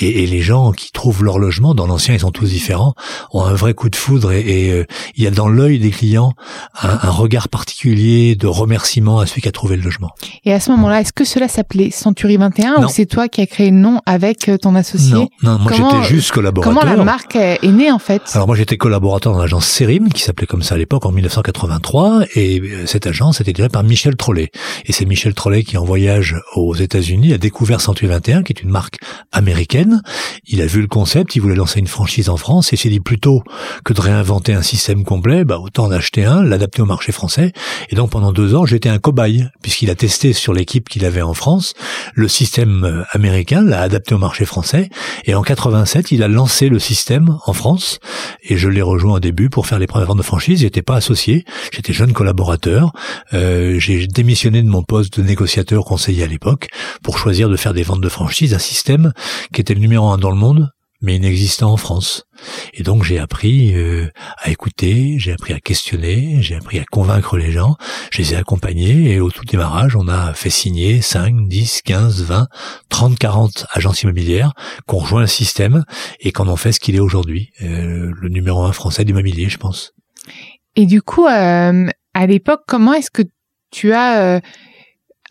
Et, 0.00 0.22
et, 0.22 0.26
les 0.26 0.40
gens 0.40 0.70
qui 0.72 0.92
trouvent 0.92 1.24
leur 1.24 1.38
logement, 1.38 1.74
dans 1.74 1.86
l'ancien 1.86 2.14
ils 2.14 2.20
sont 2.20 2.30
tous 2.30 2.46
différents, 2.46 2.94
ont 3.32 3.42
un 3.42 3.54
vrai 3.54 3.74
coup 3.74 3.90
de 3.90 3.96
foudre 3.96 4.30
et, 4.32 4.70
euh, 4.70 4.84
il 5.16 5.24
y 5.24 5.26
a 5.26 5.30
dans 5.30 5.48
l'œil 5.48 5.80
des 5.80 5.90
clients 5.90 6.32
un, 6.80 6.98
un, 7.02 7.10
regard 7.10 7.48
particulier 7.48 8.36
de 8.36 8.46
remerciement 8.46 9.18
à 9.18 9.26
celui 9.26 9.42
qui 9.42 9.48
a 9.48 9.52
trouvé 9.52 9.76
le 9.76 9.82
logement. 9.82 10.10
Et 10.44 10.52
à 10.52 10.60
ce 10.60 10.70
moment-là, 10.70 11.00
est-ce 11.00 11.12
que 11.12 11.24
cela 11.24 11.48
s'appelait 11.48 11.90
Century 11.90 12.36
21 12.36 12.84
ou 12.84 12.88
c'est 12.88 13.06
toi 13.06 13.28
qui 13.28 13.40
as 13.40 13.46
créé 13.46 13.70
le 13.70 13.76
nom 13.76 14.00
avec 14.06 14.48
euh, 14.48 14.58
ton 14.58 14.74
associé 14.76 15.14
Non, 15.14 15.28
non 15.42 15.58
moi 15.58 15.72
j'étais 15.72 16.04
juste 16.04 16.30
collaborateur. 16.30 16.80
Comment 16.80 16.96
la 16.96 17.02
marque 17.02 17.34
est 17.36 17.62
née 17.64 17.90
en 17.90 17.98
fait? 17.98 18.22
Alors 18.34 18.46
moi 18.46 18.56
j'étais 18.56 18.76
collaborateur 18.76 19.32
dans 19.32 19.40
l'agence 19.40 19.66
Serim 19.66 20.08
qui 20.12 20.22
s'appelait 20.22 20.46
comme 20.46 20.62
ça 20.62 20.76
à 20.76 20.78
l'époque 20.78 21.04
en 21.04 21.12
1983 21.12 22.26
et 22.34 22.60
euh, 22.60 22.86
cette 22.86 23.06
agence 23.06 23.40
était 23.40 23.52
dirigée 23.52 23.70
par 23.70 23.82
Michel 23.82 24.16
Trollet. 24.16 24.50
Et 24.84 24.92
c'est 24.92 25.04
Michel 25.04 25.34
Trollet 25.34 25.64
qui 25.64 25.76
en 25.76 25.84
voyage 25.84 26.36
aux 26.54 26.74
États-Unis 26.74 27.32
a 27.32 27.38
découvert 27.38 27.80
Century 27.80 28.06
21 28.06 28.42
qui 28.42 28.52
est 28.52 28.62
une 28.62 28.70
marque 28.70 28.98
américaine. 29.32 30.02
Il 30.46 30.60
a 30.62 30.66
vu 30.66 30.80
le 30.80 30.86
concept, 30.86 31.36
il 31.36 31.40
voulait 31.40 31.54
lancer 31.54 31.80
une 31.80 31.86
franchise 31.86 32.28
en 32.28 32.36
France 32.36 32.72
et 32.72 32.76
s'est 32.76 32.88
dit 32.88 33.00
plutôt 33.00 33.42
que 33.84 33.92
de 33.92 34.00
réinventer 34.00 34.52
un 34.52 34.62
système 34.62 35.04
complet, 35.04 35.44
bah 35.44 35.58
autant 35.58 35.84
en 35.84 35.90
acheter 35.90 36.24
un, 36.24 36.42
l'adapter 36.42 36.82
au 36.82 36.86
marché 36.86 37.12
français. 37.12 37.52
Et 37.90 37.96
donc 37.96 38.10
pendant 38.10 38.32
deux 38.32 38.54
ans, 38.54 38.66
j'étais 38.66 38.88
un 38.88 38.98
cobaye 38.98 39.46
puisqu'il 39.62 39.90
a 39.90 39.94
testé 39.94 40.32
sur 40.32 40.52
l'équipe 40.52 40.88
qu'il 40.88 41.04
avait 41.04 41.22
en 41.22 41.34
France 41.34 41.74
le 42.14 42.28
système 42.28 42.84
euh, 42.84 43.02
américain, 43.12 43.62
l'a 43.62 43.80
adapté 43.80 44.14
au 44.14 44.18
marché 44.18 44.44
français. 44.44 44.90
Et 45.24 45.34
en 45.34 45.42
87, 45.42 46.12
il 46.12 46.22
a 46.22 46.28
lancé 46.28 46.68
le 46.68 46.78
système 46.78 47.38
en 47.46 47.52
France 47.52 47.98
et 48.42 48.56
je 48.56 48.68
l'ai 48.68 48.82
rejoint 48.82 49.14
au 49.14 49.20
début 49.20 49.50
pour 49.50 49.66
faire 49.66 49.78
les 49.78 49.86
premières 49.86 50.08
ventes 50.08 50.18
de 50.18 50.22
franchise. 50.22 50.60
J'étais 50.60 50.82
pas 50.82 50.96
associé, 50.96 51.44
j'étais 51.72 51.92
jeune 51.92 52.12
collaborateur. 52.12 52.92
Euh, 53.34 53.78
j'ai 53.78 54.06
démissionné 54.06 54.62
de 54.62 54.68
mon 54.68 54.82
poste 54.82 55.18
de 55.18 55.24
négociateur 55.24 55.84
conseiller 55.84 56.24
à 56.24 56.26
l'époque 56.26 56.68
pour 57.02 57.18
choisir 57.18 57.48
de 57.48 57.56
faire 57.56 57.74
des 57.74 57.82
ventes 57.82 58.00
de 58.00 58.08
franchise, 58.08 58.54
un 58.54 58.58
système 58.58 59.05
qui 59.52 59.60
était 59.60 59.74
le 59.74 59.80
numéro 59.80 60.08
un 60.08 60.18
dans 60.18 60.30
le 60.30 60.36
monde, 60.36 60.70
mais 61.02 61.16
inexistant 61.16 61.72
en 61.72 61.76
France. 61.76 62.24
Et 62.74 62.82
donc 62.82 63.04
j'ai 63.04 63.18
appris 63.18 63.74
euh, 63.74 64.10
à 64.38 64.50
écouter, 64.50 65.16
j'ai 65.18 65.32
appris 65.32 65.52
à 65.52 65.60
questionner, 65.60 66.38
j'ai 66.40 66.54
appris 66.54 66.78
à 66.78 66.84
convaincre 66.84 67.36
les 67.36 67.52
gens, 67.52 67.76
je 68.10 68.18
les 68.18 68.34
ai 68.34 68.36
accompagnés 68.36 69.12
et 69.12 69.20
au 69.20 69.30
tout 69.30 69.44
démarrage, 69.44 69.96
on 69.96 70.08
a 70.08 70.32
fait 70.34 70.50
signer 70.50 71.00
5, 71.00 71.48
10, 71.48 71.82
15, 71.82 72.22
20, 72.24 72.48
30, 72.88 73.18
40 73.18 73.66
agences 73.72 74.02
immobilières 74.02 74.52
qui 74.88 74.94
ont 74.94 74.98
rejoint 74.98 75.20
le 75.20 75.26
système 75.26 75.84
et 76.20 76.32
qu'on 76.32 76.48
en 76.48 76.56
fait 76.56 76.72
ce 76.72 76.80
qu'il 76.80 76.96
est 76.96 77.00
aujourd'hui, 77.00 77.50
euh, 77.62 78.12
le 78.14 78.28
numéro 78.28 78.62
un 78.62 78.72
français 78.72 79.04
d'immobilier, 79.04 79.48
je 79.48 79.58
pense. 79.58 79.92
Et 80.74 80.86
du 80.86 81.02
coup, 81.02 81.26
euh, 81.26 81.86
à 82.14 82.26
l'époque, 82.26 82.62
comment 82.66 82.94
est-ce 82.94 83.10
que 83.10 83.22
tu 83.70 83.92
as 83.92 84.40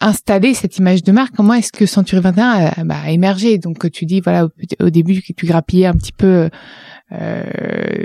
installer 0.01 0.53
cette 0.53 0.77
image 0.77 1.03
de 1.03 1.11
marque 1.11 1.35
Comment 1.35 1.53
est-ce 1.53 1.71
que 1.71 1.85
Century 1.85 2.21
21 2.21 2.47
a, 2.47 2.83
bah, 2.83 2.97
a, 3.03 3.11
émergé? 3.11 3.57
Donc 3.57 3.89
tu 3.91 4.05
dis 4.05 4.21
voilà 4.21 4.47
au, 4.79 4.89
début 4.89 5.21
que 5.21 5.33
tu 5.33 5.45
grappillais 5.45 5.85
un 5.85 5.93
petit 5.93 6.11
peu, 6.11 6.49
euh, 7.11 7.43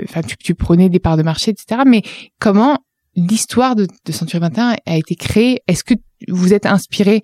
enfin 0.03 0.21
tu, 0.21 0.37
tu, 0.37 0.55
prenais 0.55 0.89
des 0.89 0.99
parts 0.99 1.17
de 1.17 1.23
marché, 1.23 1.51
etc. 1.51 1.81
Mais 1.85 2.01
comment 2.39 2.79
l'histoire 3.15 3.75
de, 3.75 3.87
de 4.05 4.11
Century 4.11 4.39
21 4.39 4.75
a 4.85 4.97
été 4.97 5.15
créée? 5.15 5.61
Est-ce 5.67 5.83
que 5.83 5.95
vous 6.27 6.53
êtes 6.53 6.65
inspiré 6.65 7.21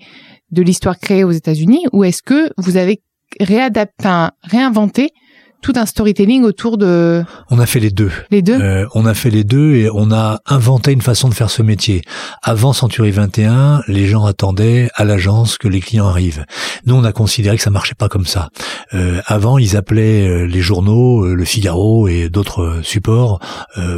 de 0.51 0.61
l'histoire 0.61 0.97
créée 0.97 1.23
aux 1.23 1.31
États-Unis 1.31 1.85
ou 1.93 2.03
est-ce 2.03 2.21
que 2.21 2.51
vous 2.57 2.77
avez 2.77 3.01
réadapté, 3.39 4.09
réinventé 4.43 5.11
tout 5.61 5.73
un 5.75 5.85
storytelling 5.85 6.43
autour 6.43 6.77
de. 6.77 7.23
On 7.49 7.59
a 7.59 7.65
fait 7.65 7.79
les 7.79 7.89
deux. 7.89 8.11
Les 8.31 8.41
deux. 8.41 8.59
Euh, 8.59 8.85
on 8.93 9.05
a 9.05 9.13
fait 9.13 9.29
les 9.29 9.43
deux 9.43 9.75
et 9.75 9.89
on 9.93 10.11
a 10.11 10.39
inventé 10.45 10.91
une 10.91 11.01
façon 11.01 11.29
de 11.29 11.33
faire 11.33 11.49
ce 11.49 11.61
métier. 11.61 12.01
Avant 12.43 12.73
Century 12.73 13.11
21, 13.11 13.81
les 13.87 14.07
gens 14.07 14.25
attendaient 14.25 14.89
à 14.95 15.03
l'agence 15.03 15.57
que 15.57 15.67
les 15.67 15.79
clients 15.79 16.07
arrivent. 16.07 16.45
Nous, 16.85 16.95
on 16.95 17.03
a 17.03 17.11
considéré 17.11 17.57
que 17.57 17.63
ça 17.63 17.69
marchait 17.69 17.95
pas 17.95 18.09
comme 18.09 18.25
ça. 18.25 18.49
Euh, 18.93 19.21
avant, 19.25 19.57
ils 19.57 19.75
appelaient 19.75 20.27
euh, 20.27 20.43
les 20.45 20.61
journaux, 20.61 21.25
euh, 21.25 21.33
le 21.33 21.45
Figaro 21.45 22.07
et 22.07 22.29
d'autres 22.29 22.79
supports 22.83 23.39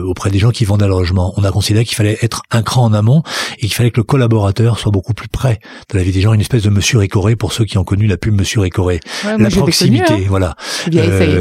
auprès 0.04 0.30
des 0.30 0.40
gens 0.40 0.52
qui 0.52 0.66
vendaient 0.66 0.88
leur 0.88 1.00
logement. 1.00 1.34
On 1.38 1.44
a 1.44 1.52
considéré 1.52 1.86
qu'il 1.86 1.96
fallait 1.96 2.18
être 2.22 2.42
un 2.52 2.62
cran 2.64 2.84
en 2.84 2.94
amont 2.94 3.24
et 3.58 3.62
qu'il 3.62 3.74
fallait 3.74 3.92
que 3.92 4.00
le 4.00 4.04
collaborateur 4.04 4.78
soit 4.78 4.92
beaucoup 4.92 5.14
plus 5.14 5.30
près 5.30 5.60
de 5.92 5.98
la 5.98 6.04
vie 6.04 6.12
des 6.12 6.22
gens, 6.22 6.34
une 6.34 6.42
espèce 6.42 6.64
de 6.64 6.70
Monsieur 6.70 6.98
Récoré 6.98 7.36
pour 7.36 7.54
ceux 7.54 7.66
qui 7.66 7.78
ont 7.78 7.84
connu 7.84 8.08
la 8.08 8.18
pub 8.18 8.34
Monsieur 8.34 8.60
Récoré. 8.60 9.00
la 9.24 9.50
proximité, 9.50 10.14
hein. 10.14 10.26
voilà. 10.28 10.56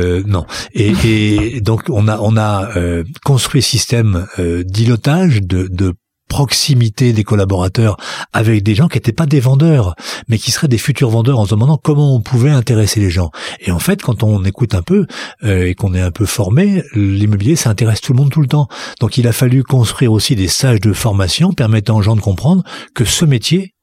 Euh, 0.09 0.23
non. 0.27 0.47
Et, 0.73 1.61
donc 1.61 1.85
on 1.89 2.09
a 2.09 2.19
on 2.21 2.37
a 2.37 2.77
euh, 2.77 3.05
construit 3.25 3.63
système 3.63 4.27
euh, 4.39 4.65
de 4.65 5.95
proximité 6.29 7.13
des 7.13 7.25
collaborateurs 7.25 7.97
avec 8.33 8.63
des 8.63 8.75
gens 8.75 8.87
qui 8.87 8.99
n'étaient 8.99 9.13
pas 9.13 9.27
des 9.27 9.41
vendeurs, 9.41 9.95
mais 10.29 10.39
qui 10.39 10.51
seraient 10.51 10.69
des 10.69 10.79
futurs 10.79 11.11
vendeurs 11.11 11.41
en 11.41 11.47
se 11.47 11.51
demandant 11.51 11.79
comment 11.83 12.15
on 12.15 12.21
pouvait 12.21 12.51
intéresser 12.51 13.01
les 13.01 13.11
gens. 13.11 13.31
Et 13.61 13.73
en 13.73 13.79
fait, 13.79 14.03
quand 14.03 14.23
on 14.23 14.45
écoute 14.45 14.75
un 14.75 14.83
peu 14.83 15.07
euh, 15.43 15.67
et 15.67 15.75
qu'on 15.75 15.95
est 15.95 16.01
un 16.01 16.11
peu 16.11 16.27
formé, 16.27 16.85
l'immobilier, 16.95 17.57
ça 17.57 17.71
intéresse 17.71 18.01
tout 18.01 18.13
le 18.13 18.19
monde 18.19 18.31
tout 18.31 18.43
le 18.43 18.47
temps. 18.47 18.69
Donc 19.01 19.19
il 19.19 19.27
a 19.27 19.33
fallu 19.33 19.65
construire 19.65 20.13
aussi 20.13 20.37
des 20.37 20.49
stages 20.49 20.81
de 20.81 20.93
formation 20.93 21.53
permettant 21.53 21.97
aux 21.97 22.03
gens 22.03 22.17
de 22.17 22.21
comprendre 22.21 22.63
que 22.95 23.05
ce 23.05 23.25
métier 23.25 23.75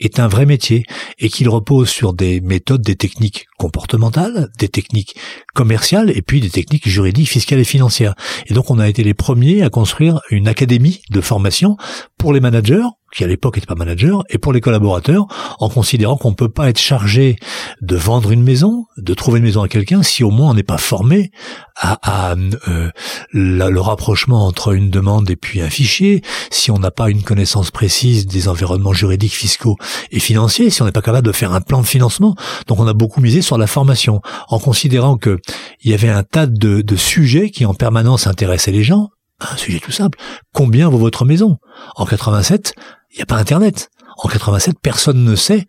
est 0.00 0.18
un 0.18 0.28
vrai 0.28 0.46
métier 0.46 0.84
et 1.18 1.28
qu'il 1.28 1.48
repose 1.48 1.88
sur 1.88 2.12
des 2.12 2.40
méthodes, 2.40 2.82
des 2.82 2.96
techniques 2.96 3.46
comportementales, 3.58 4.48
des 4.58 4.68
techniques 4.68 5.16
commerciales 5.54 6.10
et 6.16 6.22
puis 6.22 6.40
des 6.40 6.50
techniques 6.50 6.88
juridiques, 6.88 7.28
fiscales 7.28 7.60
et 7.60 7.64
financières. 7.64 8.14
Et 8.46 8.54
donc 8.54 8.70
on 8.70 8.78
a 8.78 8.88
été 8.88 9.04
les 9.04 9.14
premiers 9.14 9.62
à 9.62 9.70
construire 9.70 10.20
une 10.30 10.48
académie 10.48 11.02
de 11.10 11.20
formation 11.20 11.76
pour 12.18 12.32
les 12.32 12.40
managers 12.40 12.86
qui 13.12 13.24
à 13.24 13.26
l'époque 13.26 13.56
n'était 13.56 13.66
pas 13.66 13.74
manager, 13.74 14.22
et 14.30 14.38
pour 14.38 14.52
les 14.52 14.60
collaborateurs, 14.60 15.26
en 15.58 15.68
considérant 15.68 16.16
qu'on 16.16 16.30
ne 16.30 16.34
peut 16.34 16.48
pas 16.48 16.68
être 16.68 16.78
chargé 16.78 17.36
de 17.80 17.96
vendre 17.96 18.30
une 18.30 18.42
maison, 18.42 18.86
de 18.96 19.14
trouver 19.14 19.38
une 19.38 19.44
maison 19.44 19.62
à 19.62 19.68
quelqu'un, 19.68 20.02
si 20.02 20.22
au 20.22 20.30
moins 20.30 20.50
on 20.50 20.54
n'est 20.54 20.62
pas 20.62 20.78
formé 20.78 21.30
à, 21.76 22.34
euh, 22.68 22.90
le 23.32 23.80
rapprochement 23.80 24.46
entre 24.46 24.74
une 24.74 24.90
demande 24.90 25.30
et 25.30 25.36
puis 25.36 25.60
un 25.60 25.70
fichier, 25.70 26.22
si 26.50 26.70
on 26.70 26.78
n'a 26.78 26.90
pas 26.90 27.10
une 27.10 27.22
connaissance 27.22 27.70
précise 27.70 28.26
des 28.26 28.48
environnements 28.48 28.92
juridiques, 28.92 29.34
fiscaux 29.34 29.76
et 30.10 30.20
financiers, 30.20 30.70
si 30.70 30.82
on 30.82 30.84
n'est 30.84 30.92
pas 30.92 31.02
capable 31.02 31.26
de 31.26 31.32
faire 31.32 31.52
un 31.52 31.60
plan 31.60 31.80
de 31.80 31.86
financement. 31.86 32.34
Donc 32.66 32.80
on 32.80 32.86
a 32.86 32.92
beaucoup 32.92 33.20
misé 33.20 33.42
sur 33.42 33.58
la 33.58 33.66
formation, 33.66 34.20
en 34.48 34.58
considérant 34.58 35.16
que 35.16 35.38
il 35.82 35.90
y 35.90 35.94
avait 35.94 36.08
un 36.08 36.22
tas 36.22 36.46
de, 36.46 36.82
de 36.82 36.96
sujets 36.96 37.50
qui 37.50 37.64
en 37.64 37.74
permanence 37.74 38.26
intéressaient 38.26 38.72
les 38.72 38.84
gens, 38.84 39.08
un 39.40 39.56
sujet 39.56 39.80
tout 39.80 39.92
simple. 39.92 40.18
Combien 40.52 40.88
vaut 40.88 40.98
votre 40.98 41.24
maison? 41.24 41.58
En 41.96 42.04
87, 42.04 42.74
il 43.12 43.16
n'y 43.16 43.22
a 43.22 43.26
pas 43.26 43.36
Internet. 43.36 43.90
En 44.22 44.28
87, 44.28 44.76
personne 44.82 45.24
ne 45.24 45.34
sait 45.34 45.66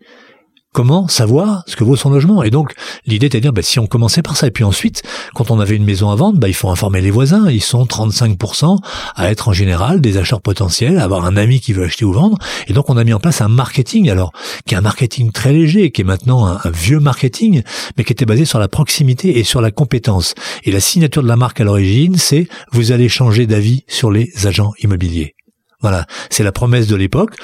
comment 0.72 1.06
savoir 1.06 1.62
ce 1.66 1.76
que 1.76 1.84
vaut 1.84 1.96
son 1.96 2.10
logement. 2.10 2.42
Et 2.42 2.50
donc, 2.50 2.72
l'idée 3.06 3.26
était 3.26 3.38
de 3.38 3.42
dire, 3.42 3.52
bah, 3.52 3.62
si 3.62 3.78
on 3.78 3.86
commençait 3.86 4.22
par 4.22 4.36
ça, 4.36 4.46
et 4.46 4.50
puis 4.50 4.64
ensuite, 4.64 5.02
quand 5.34 5.50
on 5.50 5.60
avait 5.60 5.76
une 5.76 5.84
maison 5.84 6.10
à 6.10 6.16
vendre, 6.16 6.38
bah, 6.38 6.48
il 6.48 6.54
faut 6.54 6.70
informer 6.70 7.00
les 7.00 7.10
voisins. 7.10 7.50
Ils 7.50 7.62
sont 7.62 7.84
35% 7.84 8.78
à 9.14 9.30
être 9.30 9.48
en 9.48 9.52
général 9.52 10.00
des 10.00 10.16
acheteurs 10.16 10.40
potentiels, 10.40 10.98
à 10.98 11.04
avoir 11.04 11.24
un 11.24 11.36
ami 11.36 11.60
qui 11.60 11.72
veut 11.72 11.84
acheter 11.84 12.04
ou 12.04 12.12
vendre. 12.12 12.38
Et 12.68 12.72
donc, 12.72 12.88
on 12.88 12.96
a 12.96 13.04
mis 13.04 13.12
en 13.12 13.20
place 13.20 13.40
un 13.40 13.48
marketing, 13.48 14.08
alors, 14.10 14.32
qui 14.66 14.74
est 14.74 14.78
un 14.78 14.82
marketing 14.82 15.30
très 15.30 15.52
léger, 15.52 15.90
qui 15.90 16.00
est 16.00 16.04
maintenant 16.04 16.46
un, 16.46 16.58
un 16.64 16.70
vieux 16.70 17.00
marketing, 17.00 17.62
mais 17.96 18.04
qui 18.04 18.12
était 18.12 18.26
basé 18.26 18.44
sur 18.44 18.58
la 18.58 18.68
proximité 18.68 19.38
et 19.38 19.44
sur 19.44 19.60
la 19.60 19.70
compétence. 19.70 20.34
Et 20.64 20.72
la 20.72 20.80
signature 20.80 21.22
de 21.22 21.28
la 21.28 21.36
marque 21.36 21.60
à 21.60 21.64
l'origine, 21.64 22.16
c'est, 22.16 22.48
vous 22.72 22.92
allez 22.92 23.08
changer 23.08 23.46
d'avis 23.46 23.84
sur 23.88 24.10
les 24.10 24.30
agents 24.46 24.72
immobiliers. 24.82 25.34
Voilà, 25.82 26.06
c'est 26.30 26.44
la 26.44 26.52
promesse 26.52 26.86
de 26.86 26.96
l'époque. 26.96 27.36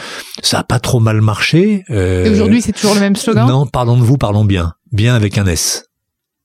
Ça 0.42 0.60
a 0.60 0.64
pas 0.64 0.78
trop 0.78 1.00
mal 1.00 1.20
marché. 1.20 1.84
Euh, 1.90 2.24
Et 2.24 2.30
aujourd'hui, 2.30 2.62
c'est 2.62 2.72
toujours 2.72 2.94
le 2.94 3.00
même 3.00 3.16
slogan? 3.16 3.46
Non, 3.48 3.66
parlons 3.66 3.96
de 3.96 4.02
vous, 4.02 4.16
parlons 4.16 4.44
bien. 4.44 4.74
Bien 4.92 5.14
avec 5.14 5.36
un 5.38 5.46
S. 5.46 5.84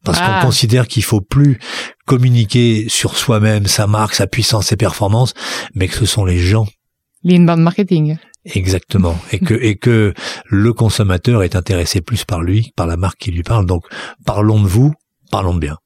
Parce 0.04 0.20
qu'on 0.20 0.26
ah. 0.26 0.42
considère 0.44 0.88
qu'il 0.88 1.04
faut 1.04 1.22
plus 1.22 1.60
communiquer 2.06 2.88
sur 2.90 3.16
soi-même, 3.16 3.68
sa 3.68 3.88
marque, 3.88 4.16
sa 4.16 4.28
puissance, 4.28 4.68
ses 4.68 4.76
performances, 4.76 5.34
mais 5.76 5.88
que 5.88 5.96
ce 5.96 6.06
sont 6.06 6.26
les 6.26 6.40
gens. 6.40 6.68
L'inbound 7.24 7.62
marketing. 7.62 8.18
Exactement. 8.46 9.18
et 9.32 9.40
que, 9.40 9.54
et 9.54 9.76
que 9.76 10.14
le 10.48 10.74
consommateur 10.74 11.44
est 11.44 11.56
intéressé 11.56 12.02
plus 12.02 12.26
par 12.26 12.42
lui, 12.42 12.74
par 12.76 12.88
la 12.88 12.98
marque 12.98 13.20
qui 13.20 13.32
lui 13.32 13.44
parle. 13.44 13.66
Donc, 13.66 13.86
parlons 14.26 14.62
de 14.62 14.68
vous, 14.68 14.94
parlons 15.32 15.54
de 15.54 15.60
bien. 15.60 15.78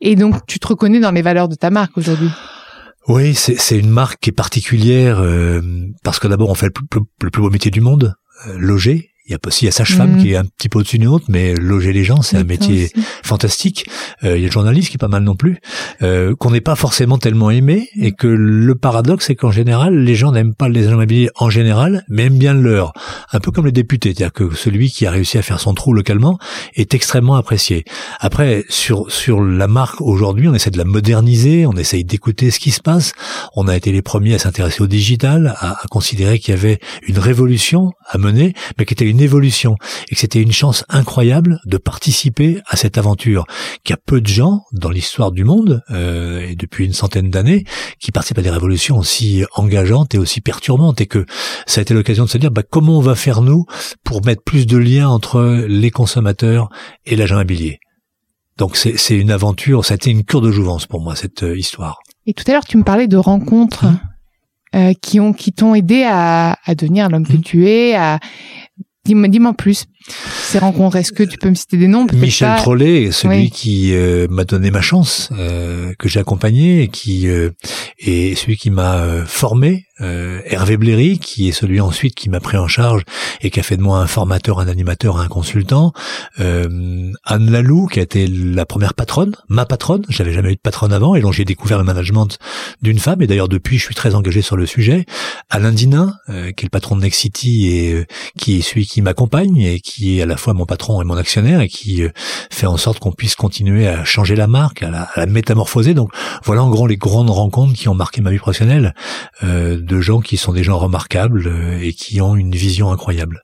Et 0.00 0.16
donc, 0.16 0.46
tu 0.46 0.58
te 0.58 0.66
reconnais 0.66 1.00
dans 1.00 1.10
les 1.10 1.20
valeurs 1.22 1.48
de 1.48 1.54
ta 1.54 1.68
marque 1.68 1.98
aujourd'hui? 1.98 2.30
Oui, 3.08 3.34
c'est 3.34 3.78
une 3.78 3.90
marque 3.90 4.20
qui 4.20 4.30
est 4.30 4.34
particulière 4.34 5.20
euh, 5.20 5.62
parce 6.04 6.18
que 6.18 6.28
d'abord 6.28 6.50
on 6.50 6.54
fait 6.54 6.66
le 6.66 7.30
plus, 7.30 7.40
beau 7.40 7.50
métier 7.50 7.70
du 7.70 7.80
monde, 7.80 8.14
euh, 8.46 8.56
loger, 8.58 9.10
il 9.28 9.32
y 9.32 9.34
a 9.34 9.38
aussi 9.46 9.64
il 9.64 9.66
y 9.66 9.68
a 9.68 9.72
sage-femme 9.72 10.16
mm. 10.16 10.22
qui 10.22 10.32
est 10.32 10.36
un 10.36 10.44
petit 10.44 10.68
peu 10.68 10.78
au-dessus 10.78 10.98
d'une 10.98 11.08
autre, 11.08 11.26
mais 11.28 11.54
loger 11.54 11.92
les 11.92 12.02
gens, 12.02 12.22
c'est 12.22 12.38
un 12.38 12.44
métier 12.44 12.90
fantastique. 13.22 13.86
Euh, 14.24 14.36
il 14.36 14.40
y 14.40 14.44
a 14.44 14.48
le 14.48 14.52
journaliste 14.52 14.88
qui 14.88 14.96
est 14.96 14.98
pas 14.98 15.08
mal 15.08 15.22
non 15.22 15.36
plus, 15.36 15.58
euh, 16.02 16.34
qu'on 16.34 16.50
n'est 16.50 16.62
pas 16.62 16.76
forcément 16.76 17.18
tellement 17.18 17.50
aimé, 17.50 17.90
et 18.00 18.12
que 18.12 18.26
le 18.26 18.74
paradoxe, 18.74 19.26
c'est 19.26 19.34
qu'en 19.34 19.50
général, 19.50 19.94
les 19.98 20.14
gens 20.14 20.32
n'aiment 20.32 20.54
pas 20.54 20.68
les 20.68 20.86
agents 20.86 20.96
immobiliers 20.96 21.28
en 21.36 21.50
général, 21.50 22.04
mais 22.08 22.24
aiment 22.24 22.38
bien 22.38 22.54
le 22.54 22.62
leur. 22.62 22.92
Un 23.32 23.40
peu 23.40 23.50
comme 23.50 23.66
les 23.66 23.72
députés, 23.72 24.14
c'est-à-dire 24.14 24.32
que 24.32 24.54
celui 24.54 24.90
qui 24.90 25.06
a 25.06 25.10
réussi 25.10 25.36
à 25.36 25.42
faire 25.42 25.60
son 25.60 25.74
trou 25.74 25.92
localement 25.92 26.38
est 26.74 26.94
extrêmement 26.94 27.34
apprécié. 27.34 27.84
Après, 28.20 28.64
sur 28.70 29.10
sur 29.10 29.42
la 29.42 29.68
marque 29.68 30.00
aujourd'hui, 30.00 30.48
on 30.48 30.54
essaie 30.54 30.70
de 30.70 30.78
la 30.78 30.84
moderniser, 30.84 31.66
on 31.66 31.72
essaye 31.72 32.04
d'écouter 32.04 32.50
ce 32.50 32.58
qui 32.58 32.70
se 32.70 32.80
passe. 32.80 33.12
On 33.54 33.68
a 33.68 33.76
été 33.76 33.92
les 33.92 34.02
premiers 34.02 34.34
à 34.34 34.38
s'intéresser 34.38 34.82
au 34.82 34.86
digital, 34.86 35.54
à, 35.58 35.72
à 35.72 35.86
considérer 35.90 36.38
qu'il 36.38 36.54
y 36.54 36.56
avait 36.56 36.78
une 37.06 37.18
révolution 37.18 37.92
à 38.08 38.16
mener, 38.16 38.54
mais 38.78 38.86
qui 38.86 38.94
était 38.94 39.04
une 39.04 39.17
évolution 39.20 39.76
et 40.08 40.14
que 40.14 40.20
c'était 40.20 40.42
une 40.42 40.52
chance 40.52 40.84
incroyable 40.88 41.60
de 41.66 41.76
participer 41.76 42.60
à 42.66 42.76
cette 42.76 42.98
aventure. 42.98 43.46
Qu'il 43.84 43.92
y 43.92 43.98
a 43.98 44.00
peu 44.04 44.20
de 44.20 44.26
gens 44.26 44.62
dans 44.72 44.90
l'histoire 44.90 45.32
du 45.32 45.44
monde 45.44 45.82
euh, 45.90 46.40
et 46.40 46.54
depuis 46.54 46.84
une 46.84 46.92
centaine 46.92 47.30
d'années 47.30 47.64
qui 48.00 48.12
participent 48.12 48.38
à 48.38 48.42
des 48.42 48.50
révolutions 48.50 48.98
aussi 48.98 49.44
engageantes 49.54 50.14
et 50.14 50.18
aussi 50.18 50.40
perturbantes 50.40 51.00
et 51.00 51.06
que 51.06 51.26
ça 51.66 51.80
a 51.80 51.82
été 51.82 51.94
l'occasion 51.94 52.24
de 52.24 52.30
se 52.30 52.38
dire 52.38 52.50
bah, 52.50 52.62
comment 52.68 52.98
on 52.98 53.02
va 53.02 53.14
faire 53.14 53.42
nous 53.42 53.66
pour 54.04 54.24
mettre 54.24 54.42
plus 54.42 54.66
de 54.66 54.76
liens 54.76 55.08
entre 55.08 55.64
les 55.68 55.90
consommateurs 55.90 56.68
et 57.06 57.16
l'agent 57.16 57.36
immobilier? 57.36 57.78
Donc 58.56 58.76
c'est 58.76 59.16
une 59.16 59.30
aventure, 59.30 59.84
ça 59.84 59.94
a 59.94 59.96
été 59.96 60.10
une 60.10 60.24
cure 60.24 60.40
de 60.40 60.50
jouvence 60.50 60.86
pour 60.86 61.00
moi 61.00 61.14
cette 61.14 61.44
euh, 61.44 61.56
histoire. 61.56 62.00
Et 62.26 62.34
tout 62.34 62.44
à 62.48 62.52
l'heure 62.52 62.64
tu 62.64 62.76
me 62.76 62.82
parlais 62.82 63.06
de 63.06 63.16
rencontres. 63.16 63.86
Mmh. 63.86 63.98
Euh, 64.76 64.92
qui 65.00 65.18
ont 65.18 65.32
qui 65.32 65.54
t'ont 65.54 65.74
aidé 65.74 66.02
à, 66.06 66.58
à 66.62 66.74
devenir 66.74 67.08
l'homme 67.08 67.26
que 67.26 67.38
mmh. 67.38 67.42
tu 67.42 67.66
es, 67.66 67.94
à 67.94 68.18
Dis-moi, 69.04 69.28
dis-moi 69.28 69.54
plus. 69.54 69.86
Ces 70.42 70.58
rencontres, 70.58 70.96
est-ce 70.96 71.12
que 71.12 71.22
tu 71.22 71.38
peux 71.38 71.48
me 71.48 71.54
citer 71.54 71.76
des 71.76 71.88
noms? 71.88 72.06
Michel 72.12 72.56
Trollet, 72.56 73.10
celui 73.10 73.50
qui 73.50 73.94
euh, 73.94 74.26
m'a 74.28 74.44
donné 74.44 74.70
ma 74.70 74.80
chance, 74.80 75.30
euh, 75.32 75.92
que 75.98 76.08
j'ai 76.08 76.20
accompagné 76.20 76.82
et 76.82 76.88
qui 76.88 77.28
euh, 77.28 77.50
est 77.98 78.34
celui 78.34 78.56
qui 78.56 78.70
m'a 78.70 79.24
formé 79.26 79.87
euh, 80.00 80.40
Hervé 80.44 80.76
Bléry, 80.76 81.18
qui 81.18 81.48
est 81.48 81.52
celui 81.52 81.80
ensuite 81.80 82.14
qui 82.14 82.28
m'a 82.28 82.40
pris 82.40 82.56
en 82.56 82.68
charge 82.68 83.02
et 83.40 83.50
qui 83.50 83.60
a 83.60 83.62
fait 83.62 83.76
de 83.76 83.82
moi 83.82 83.98
un 83.98 84.06
formateur, 84.06 84.60
un 84.60 84.68
animateur, 84.68 85.18
un 85.18 85.28
consultant. 85.28 85.92
Euh, 86.40 87.12
Anne 87.24 87.50
Lalou, 87.50 87.86
qui 87.86 87.98
a 87.98 88.02
été 88.02 88.26
la 88.26 88.66
première 88.66 88.94
patronne, 88.94 89.34
ma 89.48 89.66
patronne. 89.66 90.04
J'avais 90.08 90.32
jamais 90.32 90.52
eu 90.52 90.56
de 90.56 90.60
patronne 90.60 90.92
avant 90.92 91.14
et 91.14 91.20
dont 91.20 91.32
j'ai 91.32 91.44
découvert 91.44 91.78
le 91.78 91.84
management 91.84 92.38
d'une 92.82 92.98
femme. 92.98 93.22
Et 93.22 93.26
d'ailleurs 93.26 93.48
depuis, 93.48 93.78
je 93.78 93.84
suis 93.84 93.94
très 93.94 94.14
engagé 94.14 94.42
sur 94.42 94.56
le 94.56 94.66
sujet. 94.66 95.04
Alain 95.50 95.72
Dinin, 95.72 96.14
euh, 96.28 96.52
qui 96.52 96.64
est 96.64 96.68
le 96.68 96.70
patron 96.70 96.96
de 96.96 97.02
Next 97.02 97.20
City 97.20 97.68
et 97.68 97.92
euh, 97.92 98.06
qui 98.38 98.58
est 98.58 98.62
celui 98.62 98.86
qui 98.86 99.02
m'accompagne 99.02 99.58
et 99.58 99.80
qui 99.80 100.18
est 100.18 100.22
à 100.22 100.26
la 100.26 100.36
fois 100.36 100.54
mon 100.54 100.66
patron 100.66 101.00
et 101.02 101.04
mon 101.04 101.16
actionnaire 101.16 101.60
et 101.60 101.68
qui 101.68 102.02
fait 102.50 102.66
en 102.66 102.76
sorte 102.76 102.98
qu'on 102.98 103.12
puisse 103.12 103.34
continuer 103.34 103.88
à 103.88 104.04
changer 104.04 104.36
la 104.36 104.46
marque, 104.46 104.82
à 104.82 104.90
la, 104.90 105.02
à 105.02 105.20
la, 105.20 105.26
métamorphoser. 105.26 105.94
Donc 105.94 106.10
voilà 106.44 106.62
en 106.62 106.70
gros 106.70 106.86
les 106.86 106.96
grandes 106.96 107.30
rencontres 107.30 107.74
qui 107.74 107.88
ont 107.88 107.94
marqué 107.94 108.20
ma 108.20 108.30
vie 108.30 108.38
professionnelle 108.38 108.94
de 109.88 110.00
gens 110.00 110.20
qui 110.20 110.36
sont 110.36 110.52
des 110.52 110.62
gens 110.62 110.78
remarquables 110.78 111.48
euh, 111.48 111.80
et 111.80 111.92
qui 111.92 112.20
ont 112.20 112.36
une 112.36 112.54
vision 112.54 112.92
incroyable. 112.92 113.42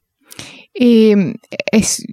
Et 0.77 1.15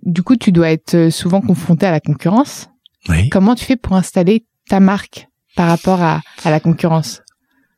du 0.03 0.21
coup, 0.21 0.35
tu 0.35 0.51
dois 0.51 0.71
être 0.71 1.09
souvent 1.09 1.41
confronté 1.41 1.88
à 1.88 1.91
la 1.91 2.00
concurrence? 2.00 2.69
Oui. 3.09 3.29
Comment 3.29 3.55
tu 3.55 3.65
fais 3.65 3.75
pour 3.75 3.95
installer 3.95 4.45
ta 4.69 4.79
marque 4.79 5.27
par 5.55 5.67
rapport 5.67 6.01
à, 6.01 6.21
la 6.45 6.59
concurrence? 6.59 7.21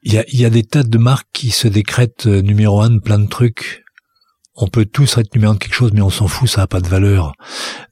Il 0.01 0.13
y, 0.13 0.17
a, 0.17 0.25
il 0.27 0.41
y 0.41 0.45
a 0.45 0.49
des 0.49 0.63
tas 0.63 0.83
de 0.83 0.97
marques 0.97 1.29
qui 1.31 1.51
se 1.51 1.69
décrètent 1.69 2.27
euh, 2.27 2.41
numéro 2.41 2.81
un 2.81 2.89
de 2.89 2.99
plein 2.99 3.19
de 3.19 3.27
trucs. 3.27 3.85
On 4.55 4.67
peut 4.67 4.85
tous 4.85 5.17
être 5.17 5.33
numéro 5.33 5.53
un 5.53 5.55
de 5.55 5.59
quelque 5.59 5.73
chose, 5.73 5.93
mais 5.93 6.01
on 6.01 6.09
s'en 6.09 6.27
fout, 6.27 6.49
ça 6.49 6.61
n'a 6.61 6.67
pas 6.67 6.81
de 6.81 6.89
valeur. 6.89 7.33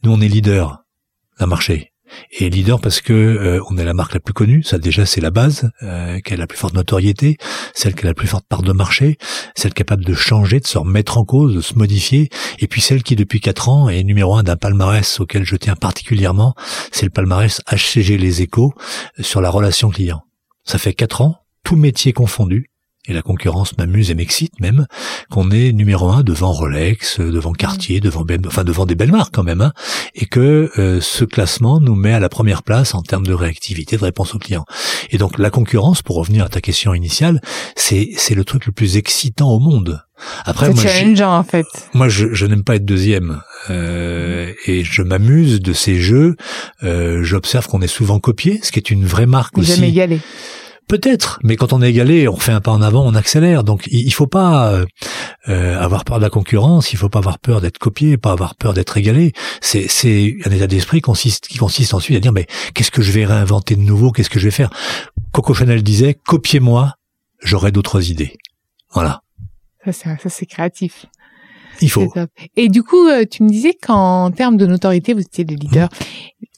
Nous, 0.03 0.12
on 0.12 0.20
est 0.20 0.27
leader 0.27 0.84
d'un 1.39 1.46
marché 1.46 1.91
et 2.32 2.50
leader 2.50 2.80
parce 2.80 3.01
que 3.01 3.13
euh, 3.13 3.62
on 3.70 3.77
est 3.77 3.84
la 3.84 3.94
marque 3.94 4.13
la 4.13 4.20
plus 4.20 4.34
connue, 4.34 4.63
ça 4.63 4.77
déjà 4.77 5.06
c'est 5.06 5.22
la 5.22 5.32
base, 5.32 5.70
euh, 5.84 6.20
qui 6.20 6.34
a 6.34 6.38
la 6.38 6.48
plus 6.48 6.58
forte 6.58 6.74
notoriété, 6.74 7.38
celle 7.74 7.96
qui 7.96 8.06
a 8.06 8.08
la 8.08 8.13
plus 8.13 8.27
forte 8.27 8.46
part 8.48 8.62
de 8.62 8.72
marché, 8.72 9.18
celle 9.56 9.74
capable 9.74 10.06
de 10.06 10.13
changer, 10.13 10.60
de 10.60 10.68
se 10.68 10.77
remettre 10.77 11.18
en 11.18 11.25
cause, 11.25 11.56
de 11.56 11.62
se 11.62 11.75
modifier, 11.75 12.30
et 12.60 12.68
puis 12.68 12.82
celle 12.82 13.03
qui 13.03 13.15
depuis 13.15 13.39
quatre 13.39 13.70
ans 13.70 13.89
est 13.89 14.03
numéro 14.03 14.36
un 14.36 14.44
d'un 14.44 14.58
palmarès 14.58 15.20
auquel 15.20 15.44
je 15.44 15.56
tiens 15.56 15.75
particulièrement, 15.75 16.56
c'est 16.91 17.06
le 17.06 17.12
palmarès 17.12 17.62
HCG 17.72 18.18
Les 18.18 18.41
Échos 18.41 18.74
sur 19.20 19.41
la 19.41 19.50
relation 19.50 19.89
client. 19.89 20.22
Ça 20.63 20.77
fait 20.77 20.94
quatre 20.94 21.22
ans, 21.22 21.36
tout 21.63 21.75
métier 21.75 22.13
confondu, 22.13 22.71
et 23.08 23.13
la 23.13 23.22
concurrence 23.22 23.77
m'amuse 23.77 24.12
et 24.12 24.15
m'excite 24.15 24.60
même, 24.60 24.86
qu'on 25.29 25.50
est 25.51 25.72
numéro 25.72 26.10
un 26.10 26.24
devant 26.24 26.51
Rolex, 26.51 27.20
devant 27.20 27.53
Cartier, 27.53 27.98
mm. 27.98 28.01
devant 28.01 28.25
enfin 28.46 28.63
devant 28.63 28.86
des 28.86 28.96
belles 28.96 29.12
marques 29.12 29.34
quand 29.34 29.43
même, 29.43 29.62
hein, 29.62 29.74
et 30.13 30.25
que 30.25 30.70
euh, 30.77 31.01
ce 31.01 31.25
classement 31.25 31.79
nous 31.79 31.96
met 31.96 32.13
à 32.13 32.20
la 32.20 32.29
première 32.29 32.63
place 32.63 32.93
en 32.93 33.01
termes 33.01 33.25
de 33.25 33.34
réactivité, 33.34 33.98
de 33.98 34.03
réponse 34.03 34.36
aux 34.36 34.39
clients. 34.39 34.65
Et 35.10 35.17
donc 35.17 35.39
la 35.39 35.50
concurrence, 35.50 36.01
pour 36.01 36.17
revenir 36.17 36.46
à 36.46 36.50
ta 36.50 36.62
question 36.62 36.93
initiale, 36.93 37.41
c'est 37.75 38.10
c'est 38.17 38.36
le 38.36 38.43
truc 38.43 38.65
le 38.65 38.72
plus 38.72 38.98
excitant 38.98 39.50
au 39.50 39.60
monde. 39.60 40.03
Après, 40.46 40.72
moi, 40.72 40.84
challengeant 40.84 41.36
en 41.36 41.43
fait. 41.43 41.65
Moi, 41.96 42.08
je, 42.08 42.31
je 42.34 42.46
n'aime 42.46 42.63
pas 42.63 42.75
être 42.75 42.86
deuxième 42.86 43.41
euh, 43.72 44.53
et 44.67 44.84
je 44.84 45.01
m'amuse 45.01 45.62
de 45.62 45.74
ces 45.74 46.00
jeux. 46.00 46.36
Euh, 46.84 47.24
J'observe 47.24 47.67
qu'on 47.67 47.81
est 47.81 47.88
souvent 47.88 48.20
copié, 48.20 48.60
ce 48.62 48.72
qui 48.72 48.77
est 48.77 48.91
une 48.91 49.05
vraie 49.05 49.25
marque 49.25 49.58
aussi. 49.58 49.74
Jamais 49.74 49.89
égalé 49.89 50.20
Peut-être, 50.92 51.40
mais 51.46 51.56
quand 51.56 51.72
on 51.72 51.82
est 51.82 51.90
égalé, 51.90 52.28
on 52.28 52.36
fait 52.36 52.52
un 52.52 52.60
pas 52.60 52.74
en 52.74 52.82
avant, 52.82 53.08
on 53.08 53.16
accélère. 53.16 53.64
Donc 53.64 53.88
il, 53.88 54.06
il 54.06 54.12
faut 54.12 54.28
pas 54.28 54.74
euh, 54.74 54.86
euh, 55.48 55.80
avoir 55.80 56.04
peur 56.04 56.18
de 56.18 56.22
la 56.22 56.30
concurrence, 56.30 56.92
il 56.92 56.98
faut 56.98 57.08
pas 57.08 57.20
avoir 57.20 57.40
peur 57.40 57.62
d'être 57.62 57.78
copié, 57.78 58.18
pas 58.18 58.34
avoir 58.34 58.56
peur 58.56 58.74
d'être 58.74 58.98
égalé. 58.98 59.32
C'est 59.62 59.88
c'est 59.88 60.36
un 60.44 60.52
état 60.52 60.68
d'esprit 60.68 61.00
consiste, 61.00 61.48
qui 61.48 61.58
consiste 61.58 61.94
ensuite 61.94 62.18
à 62.18 62.20
dire 62.20 62.34
mais 62.34 62.46
qu'est-ce 62.74 62.92
que 62.92 63.02
je 63.02 63.14
vais 63.14 63.24
réinventer 63.24 63.78
de 63.78 63.80
nouveau, 63.80 64.12
qu'est-ce 64.12 64.30
que 64.30 64.38
je 64.38 64.44
vais 64.44 64.52
faire? 64.52 64.70
Coco 65.32 65.54
Chanel 65.54 65.82
disait 65.82 66.14
copiez-moi, 66.14 66.96
j'aurai 67.42 67.72
d'autres 67.72 68.12
idées. 68.12 68.36
Voilà. 68.92 69.22
Ça 69.86 69.94
c'est 69.94 70.22
ça 70.22 70.28
c'est 70.28 70.46
créatif. 70.46 71.06
Il 71.80 71.90
faut. 71.90 72.14
Et 72.58 72.70
du 72.70 72.84
coup, 72.84 73.08
euh, 73.08 73.24
tu 73.30 73.44
me 73.44 73.50
disais 73.50 73.74
qu'en 73.74 74.30
termes 74.30 74.58
de 74.58 74.66
notoriété, 74.66 75.14
vous 75.14 75.22
étiez 75.22 75.44
des 75.44 75.56
leaders. 75.56 75.90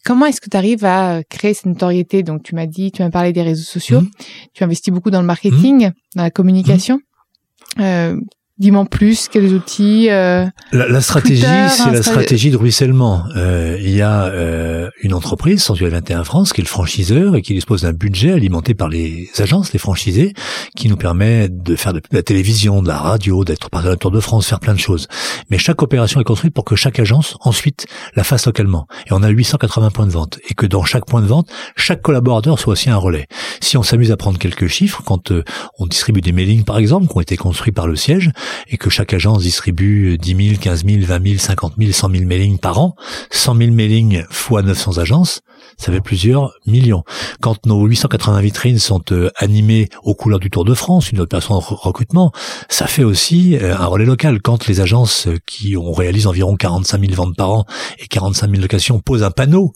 Comment 0.05 0.25
est-ce 0.25 0.41
que 0.41 0.50
tu 0.50 0.57
arrives 0.57 0.83
à 0.86 1.24
créer 1.24 1.53
cette 1.53 1.67
notoriété? 1.67 2.24
Donc, 2.24 2.43
tu 2.43 2.55
m'as 2.55 2.65
dit, 2.65 2.91
tu 2.91 3.01
m'as 3.01 3.10
parlé 3.10 3.31
des 3.31 3.41
réseaux 3.41 3.63
sociaux. 3.63 4.01
Mhm. 4.01 4.12
Tu 4.53 4.63
investis 4.63 4.93
beaucoup 4.93 5.12
dans 5.12 5.22
le 5.22 5.27
marketing, 5.27 5.91
dans 6.15 6.24
la 6.24 6.31
communication. 6.31 7.00
Euh, 7.79 8.19
Dis-moi 8.60 8.86
plus, 8.86 9.29
quels 9.29 9.51
outils 9.55 10.12
euh, 10.12 10.45
La, 10.72 10.88
la 10.88 11.01
stratégie, 11.01 11.41
c'est 11.41 11.89
la 11.89 12.03
stratégie 12.03 12.51
de 12.51 12.55
ruissellement. 12.55 13.24
Euh, 13.36 13.79
il 13.81 13.89
y 13.89 14.01
a 14.03 14.25
euh, 14.25 14.91
une 15.01 15.15
entreprise, 15.15 15.63
Sensuel 15.63 15.89
21 15.89 16.24
France, 16.24 16.53
qui 16.53 16.62
est 16.62 16.63
le 16.63 16.69
franchiseur 16.69 17.36
et 17.36 17.41
qui 17.41 17.55
dispose 17.55 17.81
d'un 17.81 17.93
budget 17.93 18.31
alimenté 18.31 18.75
par 18.75 18.89
les 18.89 19.27
agences, 19.39 19.74
les 19.74 19.79
franchisés, 19.79 20.36
qui 20.77 20.88
nous 20.88 20.98
permet 20.98 21.50
de 21.50 21.75
faire 21.75 21.93
de 21.93 22.01
la 22.12 22.22
télévision, 22.22 22.83
de 22.83 22.88
la 22.89 22.98
radio, 22.98 23.43
d'être 23.43 23.72
par 23.72 23.81
exemple 23.81 23.98
Tour 23.98 24.12
de 24.12 24.19
France, 24.19 24.45
faire 24.45 24.60
plein 24.60 24.75
de 24.75 24.79
choses. 24.79 25.07
Mais 25.50 25.57
chaque 25.57 25.81
opération 25.81 26.22
est 26.22 26.24
construite 26.24 26.53
pour 26.53 26.63
que 26.63 26.75
chaque 26.75 27.00
agence 27.00 27.36
ensuite 27.39 27.88
la 28.15 28.24
fasse 28.24 28.45
localement. 28.45 28.86
Et 29.07 29.13
on 29.13 29.24
a 29.24 29.29
880 29.29 29.89
points 29.89 30.05
de 30.05 30.12
vente 30.12 30.38
et 30.48 30.53
que 30.53 30.67
dans 30.67 30.83
chaque 30.83 31.07
point 31.07 31.22
de 31.22 31.27
vente, 31.27 31.50
chaque 31.75 32.03
collaborateur 32.03 32.60
soit 32.60 32.74
aussi 32.74 32.91
un 32.91 32.98
relais. 32.98 33.25
Si 33.62 33.77
on 33.77 33.83
s'amuse 33.83 34.12
à 34.12 34.17
prendre 34.17 34.38
quelques 34.38 34.67
chiffres, 34.67 35.01
quand 35.03 35.31
euh, 35.31 35.43
on 35.79 35.88
distribue 35.88 36.22
des 36.22 36.33
mailings 36.33 36.65
par 36.65 36.77
exemple, 36.77 37.07
qui 37.07 37.17
ont 37.17 37.22
été 37.22 37.36
construits 37.36 37.74
par 37.74 37.88
le 37.88 37.95
siège, 37.95 38.31
et 38.67 38.77
que 38.77 38.89
chaque 38.89 39.13
agence 39.13 39.41
distribue 39.43 40.17
10 40.17 40.47
000, 40.50 40.59
15 40.59 40.85
000, 40.85 41.01
20 41.05 41.25
000, 41.27 41.38
50 41.39 41.73
000, 41.77 41.91
100 41.91 42.09
000 42.12 42.25
mailings 42.25 42.57
par 42.59 42.79
an, 42.79 42.95
100 43.31 43.55
000 43.57 43.71
mailings 43.71 44.23
fois 44.29 44.62
900 44.62 44.97
agences, 44.97 45.41
ça 45.77 45.91
fait 45.91 46.01
plusieurs 46.01 46.53
millions. 46.67 47.03
Quand 47.41 47.65
nos 47.65 47.85
880 47.85 48.41
vitrines 48.41 48.79
sont 48.79 49.01
euh, 49.12 49.29
animées 49.35 49.89
aux 50.03 50.13
couleurs 50.13 50.39
du 50.39 50.50
Tour 50.50 50.65
de 50.65 50.73
France, 50.73 51.12
une 51.12 51.19
opération 51.19 51.55
de 51.57 51.62
re- 51.62 51.75
recrutement, 51.75 52.31
ça 52.69 52.88
fait 52.88 53.03
aussi 53.03 53.57
euh, 53.57 53.75
un 53.77 53.85
relais 53.85 54.05
local. 54.05 54.41
Quand 54.41 54.67
les 54.67 54.81
agences 54.81 55.27
qui 55.45 55.77
ont 55.77 55.91
réalisé 55.93 56.27
environ 56.27 56.55
45 56.55 57.00
000 57.01 57.13
ventes 57.13 57.35
par 57.35 57.51
an 57.51 57.65
et 58.00 58.07
45 58.07 58.50
000 58.50 58.62
locations 58.62 59.00
posent 59.00 59.23
un 59.23 59.31
panneau 59.31 59.73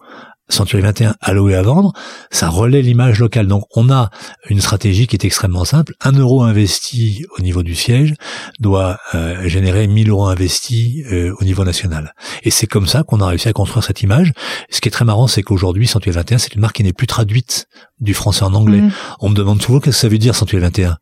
Century 0.49 0.81
21 0.81 1.15
à 1.21 1.33
louer 1.33 1.55
à 1.55 1.61
vendre, 1.61 1.93
ça 2.31 2.49
relaie 2.49 2.81
l'image 2.81 3.19
locale. 3.19 3.47
Donc 3.47 3.65
on 3.75 3.89
a 3.89 4.09
une 4.49 4.61
stratégie 4.61 5.07
qui 5.07 5.15
est 5.15 5.25
extrêmement 5.25 5.65
simple. 5.65 5.93
Un 6.01 6.13
euro 6.13 6.43
investi 6.43 7.25
au 7.37 7.41
niveau 7.41 7.63
du 7.63 7.75
siège 7.75 8.13
doit 8.59 8.97
euh, 9.13 9.47
générer 9.47 9.87
1000 9.87 10.09
euros 10.09 10.27
investis 10.27 11.05
euh, 11.11 11.33
au 11.39 11.43
niveau 11.43 11.63
national. 11.63 12.13
Et 12.43 12.51
c'est 12.51 12.67
comme 12.67 12.87
ça 12.87 13.03
qu'on 13.03 13.19
a 13.21 13.27
réussi 13.27 13.47
à 13.49 13.53
construire 13.53 13.83
cette 13.83 14.01
image. 14.01 14.31
Ce 14.69 14.81
qui 14.81 14.87
est 14.87 14.91
très 14.91 15.05
marrant, 15.05 15.27
c'est 15.27 15.43
qu'aujourd'hui, 15.43 15.87
Century 15.87 16.11
21, 16.11 16.37
c'est 16.37 16.55
une 16.55 16.61
marque 16.61 16.77
qui 16.77 16.83
n'est 16.83 16.93
plus 16.93 17.07
traduite 17.07 17.67
du 17.99 18.13
français 18.13 18.43
en 18.43 18.53
anglais. 18.53 18.81
Mhm. 18.81 18.91
On 19.19 19.29
me 19.29 19.35
demande 19.35 19.61
souvent 19.61 19.79
qu'est-ce 19.79 19.97
que 19.97 20.01
ça 20.01 20.07
veut 20.09 20.17
dire 20.17 20.35
Century 20.35 20.61
21 20.61 20.97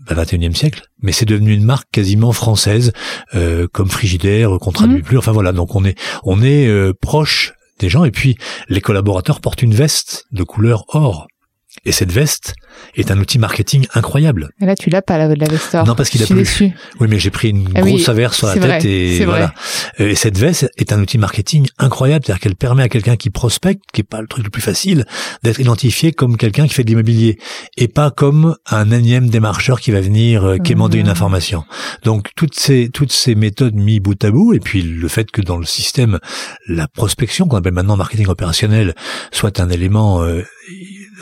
bah, 0.00 0.14
21e 0.24 0.54
siècle, 0.54 0.82
mais 1.02 1.12
c'est 1.12 1.24
devenu 1.26 1.52
une 1.54 1.64
marque 1.64 1.88
quasiment 1.92 2.32
française, 2.32 2.92
euh, 3.34 3.66
comme 3.72 3.88
Frigidaire, 3.88 4.50
qu'on 4.60 4.72
traduit 4.72 4.96
Mhm. 4.96 5.02
plus. 5.02 5.18
Enfin 5.18 5.32
voilà, 5.32 5.52
donc 5.52 5.74
on 5.74 5.84
est 5.84 5.96
on 6.24 6.42
est 6.42 6.66
euh, 6.66 6.92
proche 7.00 7.52
Et 7.82 8.10
puis 8.10 8.36
les 8.68 8.80
collaborateurs 8.80 9.40
portent 9.40 9.62
une 9.62 9.74
veste 9.74 10.26
de 10.32 10.42
couleur 10.42 10.84
or. 10.88 11.28
Et 11.84 11.92
cette 11.92 12.12
veste 12.12 12.54
est 12.94 13.10
un 13.10 13.18
outil 13.18 13.38
marketing 13.38 13.86
incroyable. 13.94 14.50
Et 14.60 14.66
Là, 14.66 14.74
tu 14.74 14.90
l'as 14.90 15.02
pas 15.02 15.16
la, 15.18 15.34
la 15.34 15.46
veste 15.48 15.74
or. 15.74 15.86
Non, 15.86 15.94
parce 15.94 16.10
qu'il 16.10 16.22
a 16.22 16.26
plu. 16.26 16.36
déçue. 16.36 16.70
Oui, 17.00 17.08
mais 17.08 17.18
j'ai 17.18 17.30
pris 17.30 17.50
une 17.50 17.68
Ah 17.74 17.80
oui, 17.82 17.92
grosse 17.92 18.08
averse 18.08 18.36
sur 18.36 18.46
la 18.46 18.54
tête 18.54 18.62
vrai, 18.82 18.84
et 18.84 19.24
voilà. 19.24 19.54
Et 19.98 20.14
cette 20.14 20.36
veste 20.38 20.70
est 20.76 20.92
un 20.92 21.00
outil 21.00 21.18
marketing 21.18 21.66
incroyable, 21.78 22.24
c'est-à-dire 22.24 22.40
qu'elle 22.40 22.56
permet 22.56 22.82
à 22.82 22.88
quelqu'un 22.88 23.16
qui 23.16 23.30
prospecte, 23.30 23.82
qui 23.92 24.02
est 24.02 24.04
pas 24.04 24.20
le 24.20 24.26
truc 24.26 24.44
le 24.44 24.50
plus 24.50 24.62
facile, 24.62 25.04
d'être 25.42 25.60
identifié 25.60 26.12
comme 26.12 26.36
quelqu'un 26.36 26.66
qui 26.66 26.74
fait 26.74 26.84
de 26.84 26.88
l'immobilier 26.88 27.38
et 27.76 27.88
pas 27.88 28.10
comme 28.10 28.56
un 28.70 28.90
énième 28.90 29.28
démarcheur 29.30 29.80
qui 29.80 29.90
va 29.90 30.00
venir 30.00 30.44
euh, 30.44 30.58
quémander 30.58 30.98
une 30.98 31.08
information. 31.08 31.64
Donc 32.04 32.28
toutes 32.36 32.54
ces 32.54 32.90
toutes 32.90 33.12
ces 33.12 33.34
méthodes 33.34 33.74
mis 33.74 34.00
bout 34.00 34.22
à 34.24 34.30
bout 34.30 34.52
et 34.54 34.60
puis 34.60 34.82
le 34.82 35.08
fait 35.08 35.30
que 35.30 35.40
dans 35.40 35.56
le 35.58 35.64
système 35.66 36.18
la 36.68 36.88
prospection 36.88 37.46
qu'on 37.46 37.56
appelle 37.56 37.72
maintenant 37.72 37.96
marketing 37.96 38.26
opérationnel 38.28 38.94
soit 39.32 39.60
un 39.60 39.70
élément 39.70 40.22
euh, 40.22 40.42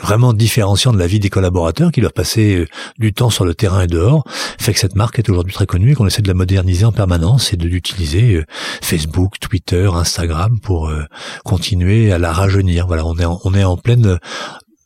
vraiment 0.01 0.33
différenciant 0.33 0.93
de 0.93 0.97
la 0.99 1.07
vie 1.07 1.19
des 1.19 1.29
collaborateurs 1.29 1.91
qui 1.91 2.01
doivent 2.01 2.13
passer 2.13 2.55
euh, 2.55 2.65
du 2.97 3.13
temps 3.13 3.29
sur 3.29 3.45
le 3.45 3.53
terrain 3.53 3.81
et 3.81 3.87
dehors, 3.87 4.23
fait 4.59 4.73
que 4.73 4.79
cette 4.79 4.95
marque 4.95 5.19
est 5.19 5.29
aujourd'hui 5.29 5.53
très 5.53 5.65
connue 5.65 5.91
et 5.91 5.95
qu'on 5.95 6.07
essaie 6.07 6.21
de 6.21 6.27
la 6.27 6.33
moderniser 6.33 6.85
en 6.85 6.91
permanence 6.91 7.53
et 7.53 7.57
de 7.57 7.67
l'utiliser 7.67 8.35
euh, 8.35 8.45
Facebook, 8.81 9.33
Twitter, 9.39 9.89
Instagram 9.93 10.59
pour 10.61 10.87
euh, 10.89 11.03
continuer 11.43 12.11
à 12.11 12.17
la 12.17 12.31
rajeunir. 12.31 12.87
Voilà, 12.87 13.05
on 13.05 13.15
est 13.17 13.25
en, 13.25 13.39
on 13.43 13.53
est 13.53 13.63
en 13.63 13.77
pleine 13.77 14.17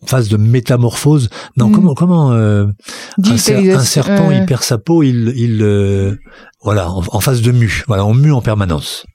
phase 0.05 0.27
de 0.29 0.37
métamorphose. 0.37 1.29
Non, 1.57 1.69
Mm. 1.69 1.71
comment 1.71 1.93
comment 1.93 2.31
euh, 2.33 2.65
un, 2.65 2.67
cer- 2.67 2.71
un 3.17 3.21
Digitalisation, 3.21 3.79
serpent 4.03 4.29
euh, 4.31 4.35
il 4.35 4.45
perd 4.45 4.63
sa 4.63 4.77
peau, 4.77 5.01
il 5.03 5.31
il 5.35 5.61
euh, 5.61 6.15
voilà 6.61 6.89
en, 6.91 7.03
en 7.07 7.19
phase 7.21 7.41
de 7.41 7.51
mue. 7.51 7.83
Voilà, 7.87 8.05
on 8.05 8.13
mue 8.13 8.33
en 8.33 8.41
permanence. 8.41 9.05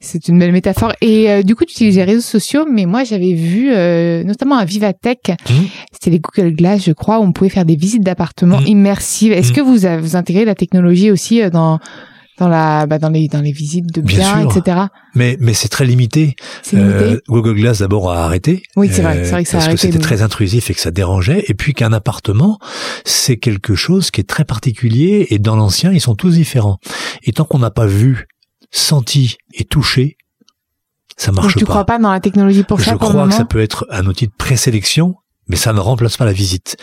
C'est 0.00 0.28
une 0.28 0.38
belle 0.38 0.52
métaphore. 0.52 0.92
Et 1.00 1.30
euh, 1.30 1.42
du 1.42 1.54
coup, 1.54 1.64
tu 1.64 1.72
utilises 1.72 1.96
les 1.96 2.04
réseaux 2.04 2.20
sociaux, 2.20 2.66
mais 2.70 2.86
moi, 2.86 3.04
j'avais 3.04 3.32
vu, 3.34 3.72
euh, 3.72 4.22
notamment 4.24 4.56
à 4.56 4.64
Vivatech, 4.64 5.30
Mhm. 5.50 5.66
c'était 5.92 6.10
les 6.10 6.20
Google 6.20 6.54
Glass, 6.54 6.84
je 6.84 6.92
crois, 6.92 7.18
où 7.20 7.22
on 7.22 7.32
pouvait 7.32 7.50
faire 7.50 7.64
des 7.64 7.76
visites 7.76 8.02
d'appartements 8.02 8.60
Mhm. 8.60 8.66
immersives. 8.66 9.32
Est-ce 9.32 9.50
Mhm. 9.50 9.56
que 9.56 9.60
vous, 9.60 9.86
avez, 9.86 10.00
vous 10.02 10.16
intégrez 10.16 10.44
la 10.44 10.54
technologie 10.54 11.10
aussi 11.10 11.42
euh, 11.42 11.50
dans 11.50 11.78
dans 12.36 12.48
la 12.48 12.86
bah, 12.86 12.98
dans 12.98 13.10
les 13.10 13.28
dans 13.28 13.40
les 13.40 13.52
visites 13.52 13.94
de 13.94 14.00
Bien 14.00 14.38
biens, 14.40 14.48
etc. 14.50 14.78
Mais 15.14 15.36
mais 15.38 15.54
c'est 15.54 15.68
très 15.68 15.84
limité. 15.84 16.34
Euh, 16.74 17.20
Google 17.28 17.54
Glass 17.54 17.78
d'abord 17.78 18.10
a 18.10 18.24
arrêté. 18.24 18.54
Euh, 18.76 18.80
Oui, 18.80 18.88
c'est 18.90 19.02
vrai, 19.02 19.22
c'est 19.22 19.30
vrai 19.30 19.44
que 19.44 19.48
ça 19.48 19.58
a 19.58 19.60
parce 19.60 19.66
arrêté, 19.66 19.76
que 19.76 19.80
c'était 19.82 19.98
mais- 19.98 20.02
très 20.04 20.22
intrusif 20.22 20.68
et 20.68 20.74
que 20.74 20.80
ça 20.80 20.90
dérangeait. 20.90 21.44
Et 21.46 21.54
puis 21.54 21.74
qu'un 21.74 21.92
appartement, 21.92 22.58
c'est 23.04 23.36
quelque 23.36 23.76
chose 23.76 24.10
qui 24.10 24.20
est 24.20 24.24
très 24.28 24.44
particulier. 24.44 25.28
Et 25.30 25.38
dans 25.38 25.54
l'ancien, 25.54 25.92
ils 25.92 26.00
sont 26.00 26.16
tous 26.16 26.32
différents. 26.34 26.78
Et 27.22 27.30
tant 27.30 27.44
qu'on 27.44 27.60
n'a 27.60 27.70
pas 27.70 27.86
vu, 27.86 28.26
senti 28.74 29.36
et 29.52 29.64
touché, 29.64 30.16
ça 31.16 31.30
Donc 31.30 31.42
marche 31.42 31.56
tu 31.56 31.64
pas. 31.64 31.72
crois 31.72 31.84
pas 31.84 31.98
dans 31.98 32.10
la 32.10 32.20
technologie 32.20 32.64
pour 32.64 32.80
Je 32.80 32.86
ça 32.86 32.92
le 32.92 32.98
crois 32.98 33.10
que 33.10 33.16
moment 33.16 33.30
ça 33.30 33.44
peut 33.44 33.60
être 33.60 33.86
un 33.90 34.06
outil 34.06 34.26
de 34.26 34.32
présélection. 34.36 35.16
Mais 35.48 35.56
ça 35.56 35.72
ne 35.74 35.80
remplace 35.80 36.16
pas 36.16 36.24
la 36.24 36.32
visite. 36.32 36.76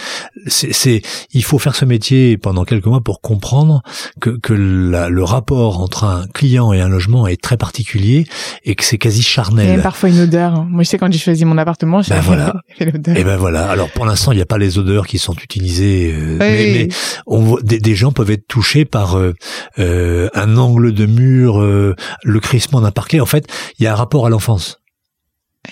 C'est, 0.47 1.02
il 1.34 1.43
faut 1.43 1.58
faire 1.60 1.76
ce 1.76 1.84
métier 1.86 2.38
pendant 2.38 2.63
quelques 2.63 2.86
mois 2.86 3.02
pour 3.02 3.19
comprendre 3.21 3.82
que, 4.19 4.30
que 4.30 4.54
la- 4.54 5.10
le 5.10 5.24
rapport 5.24 5.80
entre 5.80 6.04
un 6.04 6.28
client 6.28 6.71
et 6.71 6.80
un 6.82 6.88
logement 6.88 7.26
est 7.28 7.41
très 7.41 7.58
particulier 7.58 8.28
et 8.63 8.76
que 8.76 8.84
c'est 8.84 8.97
quasi 9.00 9.19
Il 9.21 9.24
y 9.24 9.28
a 9.28 9.30
charnel. 9.30 9.82
parfois 9.82 10.10
une 10.10 10.19
odeur. 10.19 10.63
Moi, 10.65 10.84
je 10.84 10.89
sais 10.89 10.97
quand 11.00 11.12
j'ai 11.12 11.17
choisi 11.19 11.43
mon 11.45 11.58
appartement, 11.58 12.02
j'ai 12.02 12.13
Ben 12.13 12.21
voilà. 12.21 12.54
l'odeur. 12.80 13.17
Et 13.17 13.24
ben 13.24 13.38
voilà. 13.38 13.69
Alors 13.69 13.89
pour 13.91 14.06
l'instant, 14.06 14.32
il 14.32 14.36
n'y 14.36 14.41
a 14.41 14.45
pas 14.45 14.58
les 14.60 14.78
odeurs 14.78 15.08
qui 15.08 15.17
sont 15.17 15.34
utilisées, 15.34 16.13
euh, 16.13 16.38
Oui, 16.39 16.39
mais, 16.39 16.88
on 17.26 17.39
voit, 17.39 17.62
des, 17.63 17.80
des 17.80 17.95
gens 17.95 18.12
peuvent 18.12 18.32
être 18.32 18.47
touchés 18.47 18.86
par 18.86 19.17
euh, 19.17 19.34
euh, 19.80 20.30
un 20.36 20.58
angle 20.58 20.93
de 20.93 21.06
mur, 21.08 21.60
euh, 21.62 21.95
le 22.24 22.39
crissement 22.39 22.82
d'un 22.82 22.91
parquet. 22.91 23.19
En 23.19 23.26
fait, 23.26 23.47
il 23.80 23.84
y 23.84 23.88
a 23.88 23.93
un 23.93 23.95
rapport 23.95 24.26
à 24.26 24.30
l'enfance 24.30 24.80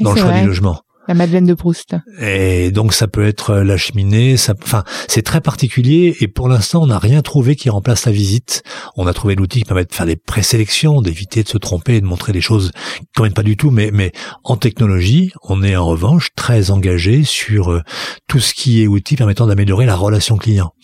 dans 0.02 0.14
le 0.14 0.20
choix 0.20 0.30
vrai. 0.32 0.42
du 0.42 0.48
logement. 0.48 0.82
La 1.10 1.16
Madeleine 1.16 1.48
de 1.48 1.56
Proust. 1.56 1.96
Et 2.22 2.70
donc 2.70 2.94
ça 2.94 3.08
peut 3.08 3.26
être 3.26 3.56
la 3.56 3.78
cheminée, 3.78 4.38
ça, 4.38 4.54
enfin 4.62 4.84
c'est 5.08 5.24
très 5.24 5.42
particulier 5.42 6.16
et 6.20 6.28
pour 6.28 6.48
l'instant 6.48 6.84
on 6.84 6.86
n'a 6.86 7.00
rien 7.00 7.24
trouvé 7.24 7.56
qui 7.56 7.72
remplace 7.72 8.06
la 8.06 8.12
visite. 8.12 8.62
On 8.96 9.08
a 9.08 9.14
trouvé 9.14 9.34
l'outil 9.34 9.58
qui 9.58 9.66
permet 9.66 9.86
de 9.86 9.92
faire 9.92 10.06
des 10.06 10.18
présélections, 10.18 11.02
d'éviter 11.02 11.42
de 11.42 11.50
se 11.50 11.58
tromper 11.58 11.96
et 11.96 12.02
de 12.02 12.06
montrer 12.06 12.32
des 12.32 12.42
choses 12.42 12.72
qui 12.96 13.02
ne 13.02 13.08
conviennent 13.16 13.34
pas 13.34 13.42
du 13.42 13.58
tout. 13.58 13.72
Mais, 13.72 13.90
mais 13.92 14.12
en 14.44 14.56
technologie, 14.56 15.32
on 15.42 15.64
est 15.64 15.76
en 15.76 15.88
revanche 15.88 16.28
très 16.36 16.70
engagé 16.70 17.24
sur 17.24 17.72
euh, 17.72 17.82
tout 18.28 18.40
ce 18.40 18.54
qui 18.54 18.84
est 18.84 18.88
outil 18.88 19.16
permettant 19.16 19.48
d'améliorer 19.48 19.88
la 19.88 19.96
relation 19.96 20.38
client. 20.38 20.76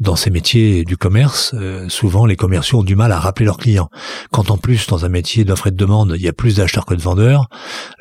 Dans 0.00 0.16
ces 0.16 0.30
métiers 0.30 0.84
du 0.84 0.96
commerce, 0.96 1.54
euh, 1.58 1.90
souvent 1.90 2.24
les 2.24 2.36
commerciaux 2.36 2.78
ont 2.78 2.84
du 2.84 2.96
mal 2.96 3.12
à 3.12 3.18
rappeler 3.18 3.44
leurs 3.44 3.58
clients. 3.58 3.90
Quand 4.30 4.50
en 4.50 4.56
plus 4.56 4.86
dans 4.86 5.04
un 5.04 5.10
métier 5.10 5.44
d'offre 5.44 5.66
et 5.66 5.72
de 5.72 5.76
demande, 5.76 6.14
il 6.16 6.22
y 6.22 6.28
a 6.28 6.32
plus 6.32 6.56
d'acheteurs 6.56 6.86
que 6.86 6.94
de 6.94 7.02
vendeurs, 7.02 7.48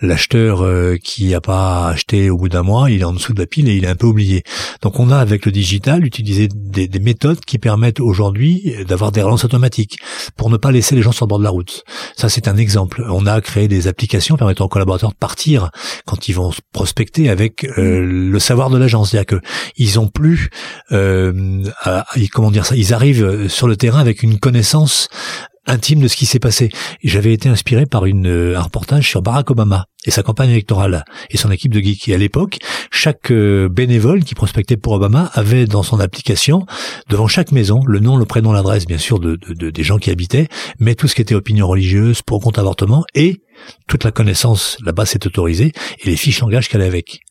l'acheteur 0.01 0.63
euh, 0.63 0.95
qui 1.03 1.31
n'a 1.31 1.41
pas 1.41 1.72
acheté 1.87 2.29
au 2.29 2.37
bout 2.37 2.49
d'un 2.49 2.63
mois, 2.63 2.89
il 2.91 3.01
est 3.01 3.05
en 3.05 3.13
dessous 3.13 3.33
de 3.33 3.39
la 3.39 3.45
pile 3.45 3.67
et 3.69 3.75
il 3.75 3.83
est 3.85 3.87
un 3.87 3.95
peu 3.95 4.07
oublié. 4.07 4.43
Donc 4.81 4.99
on 4.99 5.09
a 5.11 5.17
avec 5.17 5.45
le 5.45 5.51
digital 5.51 6.05
utilisé 6.05 6.47
des, 6.53 6.87
des 6.87 6.99
méthodes 6.99 7.39
qui 7.41 7.57
permettent 7.59 7.99
aujourd'hui 7.99 8.75
d'avoir 8.87 9.11
des 9.11 9.21
relances 9.21 9.45
automatiques 9.45 9.97
pour 10.37 10.49
ne 10.49 10.57
pas 10.57 10.71
laisser 10.71 10.95
les 10.95 11.01
gens 11.01 11.11
sur 11.11 11.25
le 11.25 11.29
bord 11.29 11.39
de 11.39 11.43
la 11.43 11.49
route. 11.49 11.83
Ça 12.15 12.29
c'est 12.29 12.47
un 12.47 12.57
exemple. 12.57 13.05
On 13.09 13.25
a 13.25 13.39
créé 13.41 13.67
des 13.67 13.87
applications 13.87 14.37
permettant 14.37 14.65
aux 14.65 14.69
collaborateurs 14.69 15.11
de 15.11 15.15
partir 15.17 15.69
quand 16.05 16.27
ils 16.27 16.33
vont 16.33 16.51
prospecter 16.71 17.29
avec 17.29 17.65
euh, 17.77 17.99
le 18.05 18.39
savoir 18.39 18.69
de 18.69 18.77
l'agence, 18.77 19.11
c'est-à-dire 19.11 19.39
que 19.39 19.45
ils 19.77 19.99
ont 19.99 20.07
plus 20.07 20.49
euh, 20.91 21.63
à- 21.81 22.05
comment 22.31 22.51
dire 22.51 22.65
ça, 22.65 22.75
ils 22.75 22.93
arrivent 22.93 23.47
sur 23.47 23.67
le 23.67 23.75
terrain 23.75 23.99
avec 23.99 24.23
une 24.23 24.39
connaissance 24.39 25.07
intime 25.65 26.01
de 26.01 26.07
ce 26.07 26.15
qui 26.15 26.25
s'est 26.25 26.39
passé. 26.39 26.69
J'avais 27.03 27.33
été 27.33 27.49
inspiré 27.49 27.85
par 27.85 28.05
une, 28.05 28.53
un 28.55 28.61
reportage 28.61 29.07
sur 29.07 29.21
Barack 29.21 29.51
Obama 29.51 29.85
et 30.05 30.11
sa 30.11 30.23
campagne 30.23 30.49
électorale 30.49 31.05
et 31.29 31.37
son 31.37 31.51
équipe 31.51 31.73
de 31.73 31.79
geeks. 31.79 32.09
À 32.09 32.17
l'époque, 32.17 32.59
chaque 32.91 33.31
bénévole 33.31 34.23
qui 34.23 34.35
prospectait 34.35 34.77
pour 34.77 34.93
Obama 34.93 35.31
avait 35.33 35.65
dans 35.65 35.83
son 35.83 35.99
application, 35.99 36.65
devant 37.09 37.27
chaque 37.27 37.51
maison, 37.51 37.81
le 37.85 37.99
nom, 37.99 38.17
le 38.17 38.25
prénom, 38.25 38.51
l'adresse, 38.51 38.85
bien 38.85 38.97
sûr, 38.97 39.19
de, 39.19 39.35
de, 39.35 39.69
des 39.69 39.83
gens 39.83 39.97
qui 39.97 40.11
habitaient, 40.11 40.47
mais 40.79 40.95
tout 40.95 41.07
ce 41.07 41.15
qui 41.15 41.21
était 41.21 41.35
opinion 41.35 41.67
religieuse, 41.67 42.21
pour 42.21 42.41
compte 42.41 42.59
avortement, 42.59 43.05
et 43.15 43.41
toute 43.87 44.03
la 44.03 44.11
connaissance 44.11 44.77
là-bas 44.83 45.05
s'est 45.05 45.25
autorisée, 45.25 45.71
et 46.03 46.09
les 46.09 46.17
fiches 46.17 46.41
langage 46.41 46.67
qu'elle 46.67 46.81
avec. 46.81 47.21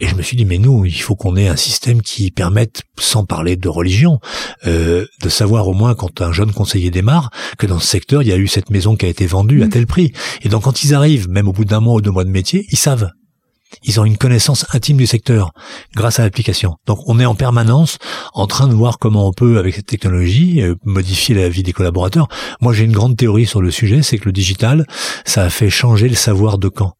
Et 0.00 0.06
je 0.06 0.14
me 0.14 0.22
suis 0.22 0.36
dit, 0.36 0.44
mais 0.44 0.58
nous, 0.58 0.84
il 0.84 1.00
faut 1.00 1.16
qu'on 1.16 1.36
ait 1.36 1.48
un 1.48 1.56
système 1.56 2.02
qui 2.02 2.30
permette, 2.30 2.82
sans 2.98 3.24
parler 3.24 3.56
de 3.56 3.68
religion, 3.68 4.20
euh, 4.66 5.06
de 5.22 5.28
savoir 5.28 5.68
au 5.68 5.74
moins 5.74 5.94
quand 5.94 6.20
un 6.20 6.32
jeune 6.32 6.52
conseiller 6.52 6.90
démarre, 6.90 7.30
que 7.58 7.66
dans 7.66 7.78
ce 7.78 7.86
secteur, 7.86 8.22
il 8.22 8.28
y 8.28 8.32
a 8.32 8.36
eu 8.36 8.48
cette 8.48 8.70
maison 8.70 8.96
qui 8.96 9.06
a 9.06 9.08
été 9.08 9.26
vendue 9.26 9.62
à 9.62 9.66
mmh. 9.66 9.70
tel 9.70 9.86
prix. 9.86 10.12
Et 10.42 10.48
donc 10.48 10.62
quand 10.64 10.84
ils 10.84 10.94
arrivent, 10.94 11.28
même 11.28 11.48
au 11.48 11.52
bout 11.52 11.64
d'un 11.64 11.80
mois 11.80 11.94
ou 11.94 12.00
deux 12.00 12.10
mois 12.10 12.24
de 12.24 12.30
métier, 12.30 12.66
ils 12.70 12.78
savent. 12.78 13.10
Ils 13.84 14.00
ont 14.00 14.04
une 14.04 14.16
connaissance 14.16 14.66
intime 14.74 14.96
du 14.96 15.06
secteur 15.06 15.52
grâce 15.94 16.18
à 16.18 16.22
l'application. 16.22 16.76
Donc 16.86 17.00
on 17.06 17.18
est 17.18 17.24
en 17.24 17.34
permanence 17.34 17.98
en 18.34 18.46
train 18.46 18.68
de 18.68 18.74
voir 18.74 18.98
comment 18.98 19.26
on 19.26 19.32
peut, 19.32 19.58
avec 19.58 19.74
cette 19.74 19.86
technologie, 19.86 20.60
euh, 20.62 20.74
modifier 20.84 21.34
la 21.34 21.48
vie 21.48 21.62
des 21.62 21.72
collaborateurs. 21.72 22.28
Moi 22.60 22.72
j'ai 22.72 22.84
une 22.84 22.92
grande 22.92 23.16
théorie 23.16 23.46
sur 23.46 23.62
le 23.62 23.70
sujet, 23.70 24.02
c'est 24.02 24.18
que 24.18 24.26
le 24.26 24.32
digital, 24.32 24.86
ça 25.24 25.44
a 25.44 25.50
fait 25.50 25.70
changer 25.70 26.08
le 26.08 26.14
savoir 26.14 26.58
de 26.58 26.68
quand. 26.68 26.94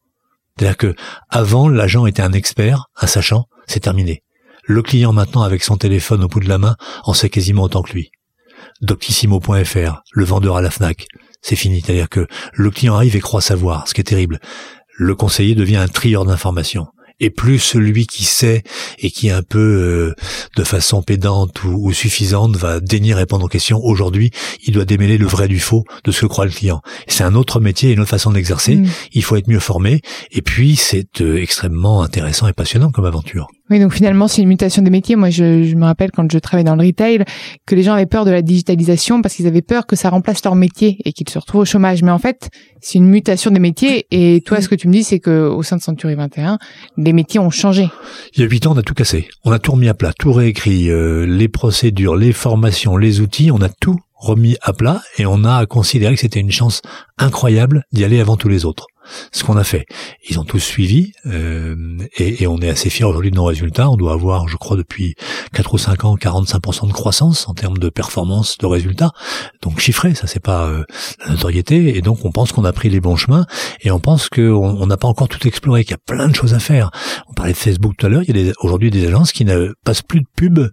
C'est-à-dire 0.56 0.76
que 0.76 0.94
avant, 1.28 1.68
l'agent 1.68 2.06
était 2.06 2.22
un 2.22 2.32
expert, 2.32 2.86
un 3.00 3.06
sachant, 3.06 3.46
c'est 3.66 3.80
terminé. 3.80 4.22
Le 4.64 4.82
client 4.82 5.12
maintenant, 5.12 5.42
avec 5.42 5.62
son 5.62 5.76
téléphone 5.76 6.22
au 6.22 6.28
bout 6.28 6.40
de 6.40 6.48
la 6.48 6.58
main, 6.58 6.76
en 7.04 7.14
sait 7.14 7.30
quasiment 7.30 7.64
autant 7.64 7.82
que 7.82 7.92
lui. 7.92 8.10
Doctissimo.fr, 8.80 10.02
le 10.12 10.24
vendeur 10.24 10.56
à 10.56 10.62
la 10.62 10.70
FNAC, 10.70 11.06
c'est 11.40 11.56
fini. 11.56 11.80
C'est-à-dire 11.80 12.08
que 12.08 12.26
le 12.52 12.70
client 12.70 12.94
arrive 12.94 13.16
et 13.16 13.20
croit 13.20 13.40
savoir, 13.40 13.88
ce 13.88 13.94
qui 13.94 14.00
est 14.00 14.04
terrible. 14.04 14.40
Le 14.96 15.14
conseiller 15.14 15.54
devient 15.54 15.76
un 15.76 15.88
trieur 15.88 16.24
d'informations 16.24 16.86
et 17.20 17.30
plus 17.30 17.58
celui 17.58 18.06
qui 18.06 18.24
sait 18.24 18.62
et 18.98 19.10
qui 19.10 19.30
un 19.30 19.42
peu 19.42 19.58
euh, 19.58 20.14
de 20.56 20.64
façon 20.64 21.02
pédante 21.02 21.64
ou, 21.64 21.92
suffisante 21.92 22.56
va 22.56 22.80
daigner 22.80 23.14
répondre 23.14 23.44
aux 23.44 23.48
questions. 23.48 23.80
Aujourd'hui, 23.82 24.30
il 24.64 24.74
doit 24.74 24.84
démêler 24.84 25.18
le 25.18 25.26
vrai 25.26 25.48
du 25.48 25.60
faux 25.60 25.84
de 26.04 26.12
ce 26.12 26.22
que 26.22 26.26
croit 26.26 26.44
le 26.44 26.50
client. 26.50 26.82
C'est 27.06 27.24
un 27.24 27.34
autre 27.34 27.60
métier 27.60 27.90
et 27.90 27.92
une 27.92 28.00
autre 28.00 28.10
façon 28.10 28.32
d'exercer. 28.32 28.76
Mm. 28.76 28.88
Il 29.12 29.22
faut 29.22 29.36
être 29.36 29.48
mieux 29.48 29.60
formé. 29.60 30.00
Et 30.30 30.42
puis, 30.42 30.76
c'est 30.76 31.20
euh, 31.20 31.36
extrêmement 31.40 32.02
intéressant 32.02 32.48
et 32.48 32.52
passionnant 32.52 32.90
comme 32.90 33.04
aventure. 33.04 33.48
Oui, 33.72 33.80
donc 33.80 33.94
finalement, 33.94 34.28
c'est 34.28 34.42
une 34.42 34.48
mutation 34.48 34.82
des 34.82 34.90
métiers. 34.90 35.16
Moi, 35.16 35.30
je, 35.30 35.62
je, 35.62 35.76
me 35.76 35.86
rappelle 35.86 36.10
quand 36.10 36.30
je 36.30 36.36
travaillais 36.36 36.66
dans 36.68 36.76
le 36.76 36.84
retail 36.84 37.24
que 37.64 37.74
les 37.74 37.82
gens 37.82 37.94
avaient 37.94 38.04
peur 38.04 38.26
de 38.26 38.30
la 38.30 38.42
digitalisation 38.42 39.22
parce 39.22 39.34
qu'ils 39.34 39.46
avaient 39.46 39.62
peur 39.62 39.86
que 39.86 39.96
ça 39.96 40.10
remplace 40.10 40.44
leur 40.44 40.56
métier 40.56 40.98
et 41.06 41.14
qu'ils 41.14 41.30
se 41.30 41.38
retrouvent 41.38 41.62
au 41.62 41.64
chômage. 41.64 42.02
Mais 42.02 42.10
en 42.10 42.18
fait, 42.18 42.50
c'est 42.82 42.98
une 42.98 43.06
mutation 43.06 43.50
des 43.50 43.60
métiers. 43.60 44.04
Et 44.10 44.42
toi, 44.42 44.60
ce 44.60 44.68
que 44.68 44.74
tu 44.74 44.88
me 44.88 44.92
dis, 44.92 45.04
c'est 45.04 45.20
que 45.20 45.48
au 45.48 45.62
sein 45.62 45.78
de 45.78 45.80
Century 45.80 46.14
21, 46.14 46.58
les 46.98 47.14
métiers 47.14 47.40
ont 47.40 47.48
changé. 47.48 47.88
Il 48.34 48.42
y 48.42 48.44
a 48.44 48.46
huit 48.46 48.66
ans, 48.66 48.74
on 48.74 48.78
a 48.78 48.82
tout 48.82 48.92
cassé. 48.92 49.30
On 49.42 49.52
a 49.52 49.58
tout 49.58 49.72
remis 49.72 49.88
à 49.88 49.94
plat, 49.94 50.12
tout 50.12 50.34
réécrit, 50.34 50.90
euh, 50.90 51.24
les 51.24 51.48
procédures, 51.48 52.14
les 52.14 52.34
formations, 52.34 52.98
les 52.98 53.22
outils, 53.22 53.50
on 53.50 53.62
a 53.62 53.70
tout 53.70 53.96
remis 54.16 54.58
à 54.60 54.74
plat 54.74 55.00
et 55.16 55.24
on 55.24 55.44
a 55.44 55.64
considéré 55.64 56.14
que 56.14 56.20
c'était 56.20 56.40
une 56.40 56.52
chance 56.52 56.82
incroyable 57.16 57.84
d'y 57.90 58.04
aller 58.04 58.20
avant 58.20 58.36
tous 58.36 58.50
les 58.50 58.66
autres 58.66 58.86
ce 59.32 59.44
qu'on 59.44 59.56
a 59.56 59.64
fait. 59.64 59.86
Ils 60.28 60.38
ont 60.38 60.44
tous 60.44 60.60
suivi 60.60 61.12
euh, 61.26 61.98
et, 62.16 62.42
et, 62.42 62.46
on 62.46 62.58
est 62.58 62.68
assez 62.68 62.90
fiers 62.90 63.04
aujourd'hui 63.04 63.30
de 63.30 63.36
nos 63.36 63.44
résultats. 63.44 63.90
On 63.90 63.96
doit 63.96 64.12
avoir, 64.12 64.48
je 64.48 64.56
crois, 64.56 64.76
depuis 64.76 65.14
4 65.54 65.74
ou 65.74 65.78
5 65.78 66.04
ans, 66.04 66.16
45% 66.16 66.88
de 66.88 66.92
croissance 66.92 67.48
en 67.48 67.54
termes 67.54 67.78
de 67.78 67.88
performance, 67.88 68.58
de 68.58 68.66
résultats. 68.66 69.10
Donc 69.62 69.80
chiffré, 69.80 70.14
ça 70.14 70.26
c'est 70.26 70.42
pas 70.42 70.66
euh, 70.66 70.84
la 71.24 71.32
notoriété. 71.32 71.96
Et 71.96 72.02
donc 72.02 72.24
on 72.24 72.30
pense 72.30 72.52
qu'on 72.52 72.64
a 72.64 72.72
pris 72.72 72.88
les 72.88 73.00
bons 73.00 73.16
chemins 73.16 73.46
et 73.80 73.90
on 73.90 74.00
pense 74.00 74.28
qu'on 74.28 74.86
n'a 74.86 74.96
pas 74.96 75.08
encore 75.08 75.28
tout 75.28 75.46
exploré, 75.46 75.84
qu'il 75.84 75.92
y 75.92 75.94
a 75.94 75.98
plein 76.04 76.28
de 76.28 76.34
choses 76.34 76.54
à 76.54 76.58
faire. 76.58 76.90
On 77.28 77.34
parlait 77.34 77.52
de 77.52 77.58
Facebook 77.58 77.94
tout 77.96 78.06
à 78.06 78.08
l'heure. 78.08 78.22
Il 78.26 78.36
y 78.36 78.50
a 78.50 78.52
aujourd'hui 78.60 78.90
des 78.90 79.06
agences 79.06 79.32
qui 79.32 79.44
ne 79.44 79.72
passent 79.84 80.02
plus 80.02 80.20
de 80.20 80.26
pubs 80.36 80.68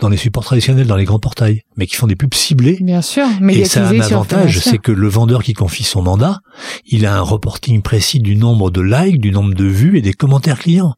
dans 0.00 0.08
les 0.08 0.16
supports 0.16 0.44
traditionnels, 0.44 0.86
dans 0.86 0.96
les 0.96 1.04
grands 1.04 1.18
portails, 1.18 1.62
mais 1.76 1.86
qui 1.86 1.96
font 1.96 2.06
des 2.06 2.16
pubs 2.16 2.34
ciblées. 2.34 2.78
Bien 2.80 3.02
sûr. 3.02 3.26
Et 3.48 3.64
ça 3.64 3.86
a 3.86 3.90
un 3.90 4.00
avantage, 4.00 4.60
c'est 4.60 4.78
que 4.78 4.92
le 4.92 5.08
vendeur 5.08 5.42
qui 5.42 5.54
confie 5.54 5.84
son 5.84 6.02
mandat, 6.02 6.40
il 6.86 7.06
a 7.06 7.16
un 7.16 7.20
reporting 7.20 7.71
précis 7.80 8.20
du 8.20 8.36
nombre 8.36 8.70
de 8.70 8.80
likes, 8.80 9.20
du 9.20 9.30
nombre 9.30 9.54
de 9.54 9.64
vues 9.64 9.96
et 9.96 10.02
des 10.02 10.12
commentaires 10.12 10.58
clients. 10.58 10.94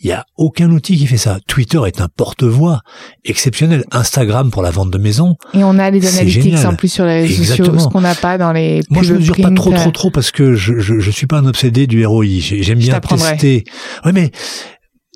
Il 0.00 0.06
n'y 0.06 0.12
a 0.12 0.26
aucun 0.36 0.70
outil 0.70 0.96
qui 0.96 1.06
fait 1.06 1.16
ça. 1.16 1.38
Twitter 1.46 1.80
est 1.86 2.00
un 2.00 2.08
porte-voix 2.08 2.80
exceptionnel. 3.24 3.84
Instagram 3.92 4.50
pour 4.50 4.62
la 4.62 4.70
vente 4.70 4.90
de 4.90 4.98
maisons. 4.98 5.36
Et 5.54 5.64
on 5.64 5.78
a 5.78 5.90
des 5.90 6.06
analytics 6.06 6.64
en 6.64 6.74
plus 6.74 6.92
sur 6.92 7.04
les 7.04 7.22
réseaux 7.22 7.44
sociaux, 7.44 7.78
ce 7.78 7.88
qu'on 7.88 8.00
n'a 8.02 8.14
pas 8.14 8.36
dans 8.36 8.52
les. 8.52 8.80
Moi, 8.90 9.02
je 9.02 9.14
mesure 9.14 9.36
pas 9.36 9.50
trop, 9.52 9.72
trop, 9.72 9.90
trop 9.90 10.10
parce 10.10 10.30
que 10.30 10.54
je, 10.54 10.78
je, 10.78 10.98
je 10.98 11.10
suis 11.10 11.26
pas 11.26 11.38
un 11.38 11.46
obsédé 11.46 11.86
du 11.86 12.04
ROI. 12.04 12.24
J'aime 12.40 12.78
bien 12.78 13.00
tester. 13.00 13.64
Ouais, 14.04 14.12
mais 14.12 14.30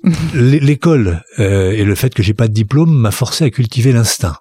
l'école 0.33 1.23
euh, 1.39 1.71
et 1.71 1.83
le 1.83 1.95
fait 1.95 2.13
que 2.13 2.23
j'ai 2.23 2.33
pas 2.33 2.47
de 2.47 2.53
diplôme 2.53 2.93
m'a 2.95 3.11
forcé 3.11 3.45
à 3.45 3.49
cultiver 3.49 3.91
l'instinct. 3.91 4.37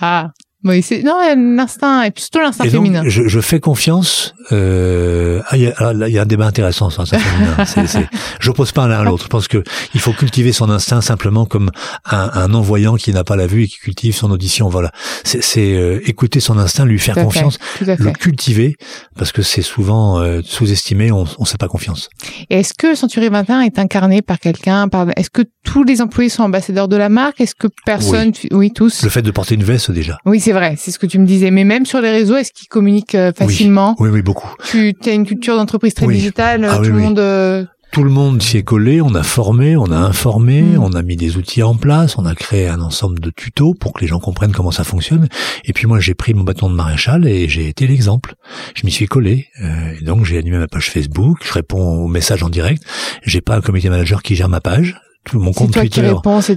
Ah. 0.00 0.30
Oui, 0.64 0.82
c'est 0.82 1.02
non, 1.02 1.18
l'instinct 1.36 2.04
et 2.04 2.12
surtout 2.16 2.38
l'instinct 2.38 2.68
féminin. 2.68 3.02
Je, 3.06 3.28
je, 3.28 3.40
fais 3.40 3.60
confiance. 3.60 4.34
Euh, 4.50 5.42
ah, 5.48 5.56
il 5.58 5.62
y, 5.62 5.66
a, 5.66 6.08
y 6.08 6.18
a 6.18 6.22
un 6.22 6.26
débat 6.26 6.46
intéressant 6.46 6.88
sur 6.88 7.02
l'instinct 7.02 7.18
féminin. 7.18 7.54
C'est, 7.66 7.86
c'est, 7.86 8.08
je 8.40 8.50
pose 8.50 8.72
pas 8.72 8.86
l'un 8.86 9.00
à 9.00 9.04
l'autre. 9.04 9.24
Je 9.24 9.28
pense 9.28 9.48
que 9.48 9.62
il 9.94 10.00
faut 10.00 10.12
cultiver 10.12 10.52
son 10.52 10.70
instinct 10.70 11.00
simplement 11.00 11.44
comme 11.44 11.70
un, 12.04 12.30
un 12.32 12.48
non-voyant 12.48 12.96
qui 12.96 13.12
n'a 13.12 13.24
pas 13.24 13.36
la 13.36 13.46
vue 13.46 13.64
et 13.64 13.68
qui 13.68 13.78
cultive 13.78 14.14
son 14.14 14.30
audition. 14.30 14.68
Voilà, 14.68 14.90
c'est, 15.22 15.42
c'est 15.42 15.74
euh, 15.74 16.00
écouter 16.08 16.40
son 16.40 16.58
instinct, 16.58 16.84
lui 16.84 16.98
faire 16.98 17.14
confiance, 17.14 17.58
le 17.80 18.12
cultiver, 18.12 18.76
parce 19.16 19.32
que 19.32 19.42
c'est 19.42 19.62
souvent 19.62 20.18
euh, 20.20 20.40
sous-estimé. 20.44 21.12
On 21.12 21.24
ne 21.38 21.46
sait 21.46 21.58
pas 21.58 21.68
confiance. 21.68 22.08
est-ce 22.48 22.74
que 22.74 22.94
Century 22.94 23.28
21 23.28 23.60
est 23.62 23.78
incarné 23.78 24.22
par 24.22 24.38
quelqu'un 24.38 24.88
par... 24.88 25.08
Est-ce 25.16 25.30
que 25.30 25.42
tous 25.62 25.84
les 25.84 26.00
employés 26.00 26.30
sont 26.30 26.42
ambassadeurs 26.42 26.88
de 26.88 26.96
la 26.96 27.08
marque? 27.08 27.40
Est-ce 27.40 27.54
que 27.54 27.68
personne 27.84 28.32
oui. 28.44 28.48
oui, 28.52 28.72
tous. 28.72 29.02
Le 29.02 29.10
fait 29.10 29.22
de 29.22 29.30
porter 29.30 29.54
une 29.54 29.64
veste 29.64 29.90
déjà. 29.90 30.18
Oui, 30.24 30.40
c'est 30.40 30.53
vrai, 30.54 30.74
c'est 30.78 30.90
ce 30.90 30.98
que 30.98 31.06
tu 31.06 31.18
me 31.18 31.26
disais. 31.26 31.50
Mais 31.50 31.64
même 31.64 31.86
sur 31.86 32.00
les 32.00 32.10
réseaux, 32.10 32.36
est-ce 32.36 32.52
qu'ils 32.52 32.68
communiquent 32.68 33.14
euh, 33.14 33.32
facilement 33.32 33.94
oui. 33.98 34.08
oui, 34.10 34.22
beaucoup. 34.22 34.48
Tu 34.64 34.94
as 35.04 35.12
une 35.12 35.26
culture 35.26 35.56
d'entreprise 35.56 35.94
très 35.94 36.06
digitale, 36.06 36.66
ah 36.70 36.78
tout 36.78 36.84
le 36.84 36.92
monde. 36.92 37.18
Euh, 37.18 37.64
tout 37.94 38.02
le 38.02 38.10
monde 38.10 38.42
s'y 38.42 38.56
est 38.56 38.64
collé, 38.64 39.00
on 39.00 39.14
a 39.14 39.22
formé, 39.22 39.76
on 39.76 39.84
a 39.92 39.96
informé, 39.96 40.62
mm. 40.62 40.82
on 40.82 40.94
a 40.94 41.02
mis 41.02 41.14
des 41.14 41.36
outils 41.36 41.62
en 41.62 41.76
place, 41.76 42.18
on 42.18 42.26
a 42.26 42.34
créé 42.34 42.66
un 42.66 42.80
ensemble 42.80 43.20
de 43.20 43.30
tutos 43.30 43.72
pour 43.74 43.92
que 43.92 44.00
les 44.00 44.08
gens 44.08 44.18
comprennent 44.18 44.50
comment 44.50 44.72
ça 44.72 44.82
fonctionne. 44.82 45.28
Et 45.64 45.72
puis 45.72 45.86
moi, 45.86 46.00
j'ai 46.00 46.14
pris 46.14 46.34
mon 46.34 46.42
bâton 46.42 46.68
de 46.68 46.74
maréchal 46.74 47.24
et 47.28 47.48
j'ai 47.48 47.68
été 47.68 47.86
l'exemple. 47.86 48.34
Je 48.74 48.84
m'y 48.84 48.90
suis 48.90 49.06
collé. 49.06 49.46
Euh, 49.62 49.94
et 50.00 50.04
donc 50.04 50.24
j'ai 50.24 50.38
animé 50.38 50.58
ma 50.58 50.66
page 50.66 50.90
Facebook, 50.90 51.38
je 51.44 51.52
réponds 51.52 52.02
aux 52.02 52.08
messages 52.08 52.42
en 52.42 52.48
direct. 52.48 52.82
J'ai 53.22 53.40
pas 53.40 53.54
un 53.54 53.60
comité 53.60 53.88
manager 53.90 54.24
qui 54.24 54.34
gère 54.34 54.48
ma 54.48 54.60
page 54.60 55.00
mon 55.32 55.52
compte 55.52 55.72
Twitter, 55.72 56.12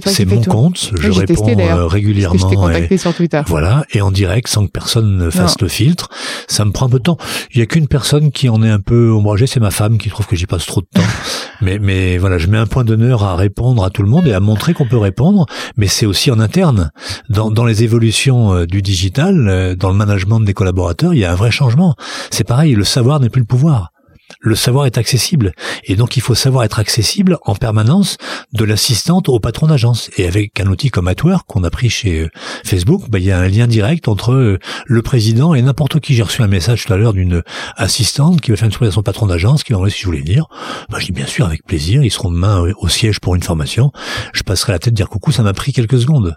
c'est 0.06 0.24
mon 0.24 0.42
compte. 0.42 0.90
Je 0.94 1.10
réponds 1.10 1.46
euh, 1.48 1.86
régulièrement. 1.86 2.70
et, 2.70 2.96
sur 2.96 3.14
Twitter. 3.14 3.42
Voilà, 3.46 3.84
et 3.92 4.00
en 4.00 4.10
direct, 4.10 4.48
sans 4.48 4.66
que 4.66 4.70
personne 4.70 5.16
ne 5.16 5.30
fasse 5.30 5.60
le 5.60 5.68
filtre. 5.68 6.08
Ça 6.46 6.64
me 6.64 6.72
prend 6.72 6.86
un 6.86 6.90
peu 6.90 6.98
de 6.98 7.04
temps. 7.04 7.18
Il 7.52 7.60
y 7.60 7.62
a 7.62 7.66
qu'une 7.66 7.88
personne 7.88 8.30
qui 8.30 8.48
en 8.48 8.62
est 8.62 8.70
un 8.70 8.80
peu 8.80 9.10
ombragée, 9.10 9.46
c'est 9.46 9.60
ma 9.60 9.70
femme 9.70 9.98
qui 9.98 10.10
trouve 10.10 10.26
que 10.26 10.36
j'y 10.36 10.46
passe 10.46 10.66
trop 10.66 10.80
de 10.80 10.88
temps. 10.92 11.06
mais, 11.60 11.78
mais 11.78 12.18
voilà, 12.18 12.38
je 12.38 12.46
mets 12.46 12.58
un 12.58 12.66
point 12.66 12.84
d'honneur 12.84 13.24
à 13.24 13.36
répondre 13.36 13.84
à 13.84 13.90
tout 13.90 14.02
le 14.02 14.08
monde 14.08 14.26
et 14.26 14.32
à 14.32 14.40
montrer 14.40 14.74
qu'on 14.74 14.86
peut 14.86 14.98
répondre. 14.98 15.46
Mais 15.76 15.86
c'est 15.86 16.06
aussi 16.06 16.30
en 16.30 16.40
interne, 16.40 16.90
dans, 17.28 17.50
dans 17.50 17.64
les 17.64 17.84
évolutions 17.84 18.54
euh, 18.54 18.66
du 18.66 18.82
digital, 18.82 19.48
euh, 19.48 19.74
dans 19.74 19.90
le 19.90 19.96
management 19.96 20.40
des 20.40 20.54
collaborateurs, 20.54 21.14
il 21.14 21.20
y 21.20 21.24
a 21.24 21.32
un 21.32 21.36
vrai 21.36 21.50
changement. 21.50 21.94
C'est 22.30 22.44
pareil, 22.44 22.74
le 22.74 22.84
savoir 22.84 23.20
n'est 23.20 23.30
plus 23.30 23.40
le 23.40 23.46
pouvoir 23.46 23.92
le 24.40 24.54
savoir 24.54 24.86
est 24.86 24.98
accessible. 24.98 25.52
Et 25.84 25.96
donc, 25.96 26.16
il 26.16 26.20
faut 26.20 26.34
savoir 26.34 26.64
être 26.64 26.78
accessible 26.78 27.38
en 27.44 27.54
permanence 27.54 28.16
de 28.52 28.64
l'assistante 28.64 29.28
au 29.28 29.40
patron 29.40 29.66
d'agence. 29.66 30.10
Et 30.16 30.26
avec 30.26 30.60
un 30.60 30.66
outil 30.66 30.90
comme 30.90 31.08
Atwork 31.08 31.46
qu'on 31.46 31.64
a 31.64 31.70
pris 31.70 31.90
chez 31.90 32.20
euh, 32.20 32.28
Facebook, 32.64 33.08
bah, 33.08 33.18
il 33.18 33.24
y 33.24 33.32
a 33.32 33.38
un 33.38 33.48
lien 33.48 33.66
direct 33.66 34.08
entre 34.08 34.32
euh, 34.32 34.58
le 34.86 35.02
président 35.02 35.54
et 35.54 35.62
n'importe 35.62 36.00
qui. 36.00 36.14
J'ai 36.14 36.22
reçu 36.22 36.42
un 36.42 36.48
message 36.48 36.84
tout 36.84 36.92
à 36.92 36.96
l'heure 36.96 37.12
d'une 37.12 37.42
assistante 37.76 38.40
qui 38.40 38.50
va 38.50 38.56
faire 38.56 38.66
une 38.66 38.72
soirée 38.72 38.88
à 38.88 38.92
son 38.92 39.02
patron 39.02 39.26
d'agence, 39.26 39.64
qui 39.64 39.72
m'a 39.72 39.78
demandé 39.78 39.92
si 39.92 40.00
je 40.00 40.06
voulais 40.06 40.20
venir. 40.20 40.46
Bah, 40.88 40.98
je 41.00 41.06
dis 41.06 41.12
bien 41.12 41.26
sûr, 41.26 41.46
avec 41.46 41.64
plaisir. 41.64 42.02
Ils 42.02 42.10
seront 42.10 42.30
demain 42.30 42.64
euh, 42.64 42.72
au 42.78 42.88
siège 42.88 43.20
pour 43.20 43.34
une 43.34 43.42
formation. 43.42 43.90
Je 44.32 44.42
passerai 44.42 44.72
la 44.72 44.78
tête 44.78 44.94
dire 44.94 45.08
coucou. 45.08 45.32
Ça 45.32 45.42
m'a 45.42 45.52
pris 45.52 45.72
quelques 45.72 46.00
secondes. 46.00 46.36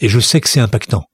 Et 0.00 0.08
je 0.08 0.20
sais 0.20 0.40
que 0.40 0.48
c'est 0.48 0.60
impactant. 0.60 1.04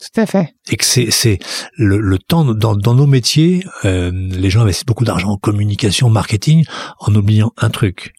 Tout 0.00 0.20
à 0.20 0.26
fait. 0.26 0.54
Et 0.70 0.76
que 0.76 0.84
c'est 0.84 1.10
c'est 1.10 1.38
le, 1.76 1.98
le 1.98 2.18
temps 2.18 2.44
dans, 2.44 2.74
dans 2.74 2.94
nos 2.94 3.06
métiers, 3.06 3.64
euh, 3.84 4.10
les 4.12 4.48
gens 4.48 4.62
investissent 4.62 4.86
beaucoup 4.86 5.04
d'argent 5.04 5.28
en 5.28 5.36
communication, 5.36 6.08
marketing, 6.08 6.64
en 7.00 7.14
oubliant 7.14 7.52
un 7.58 7.68
truc, 7.68 8.14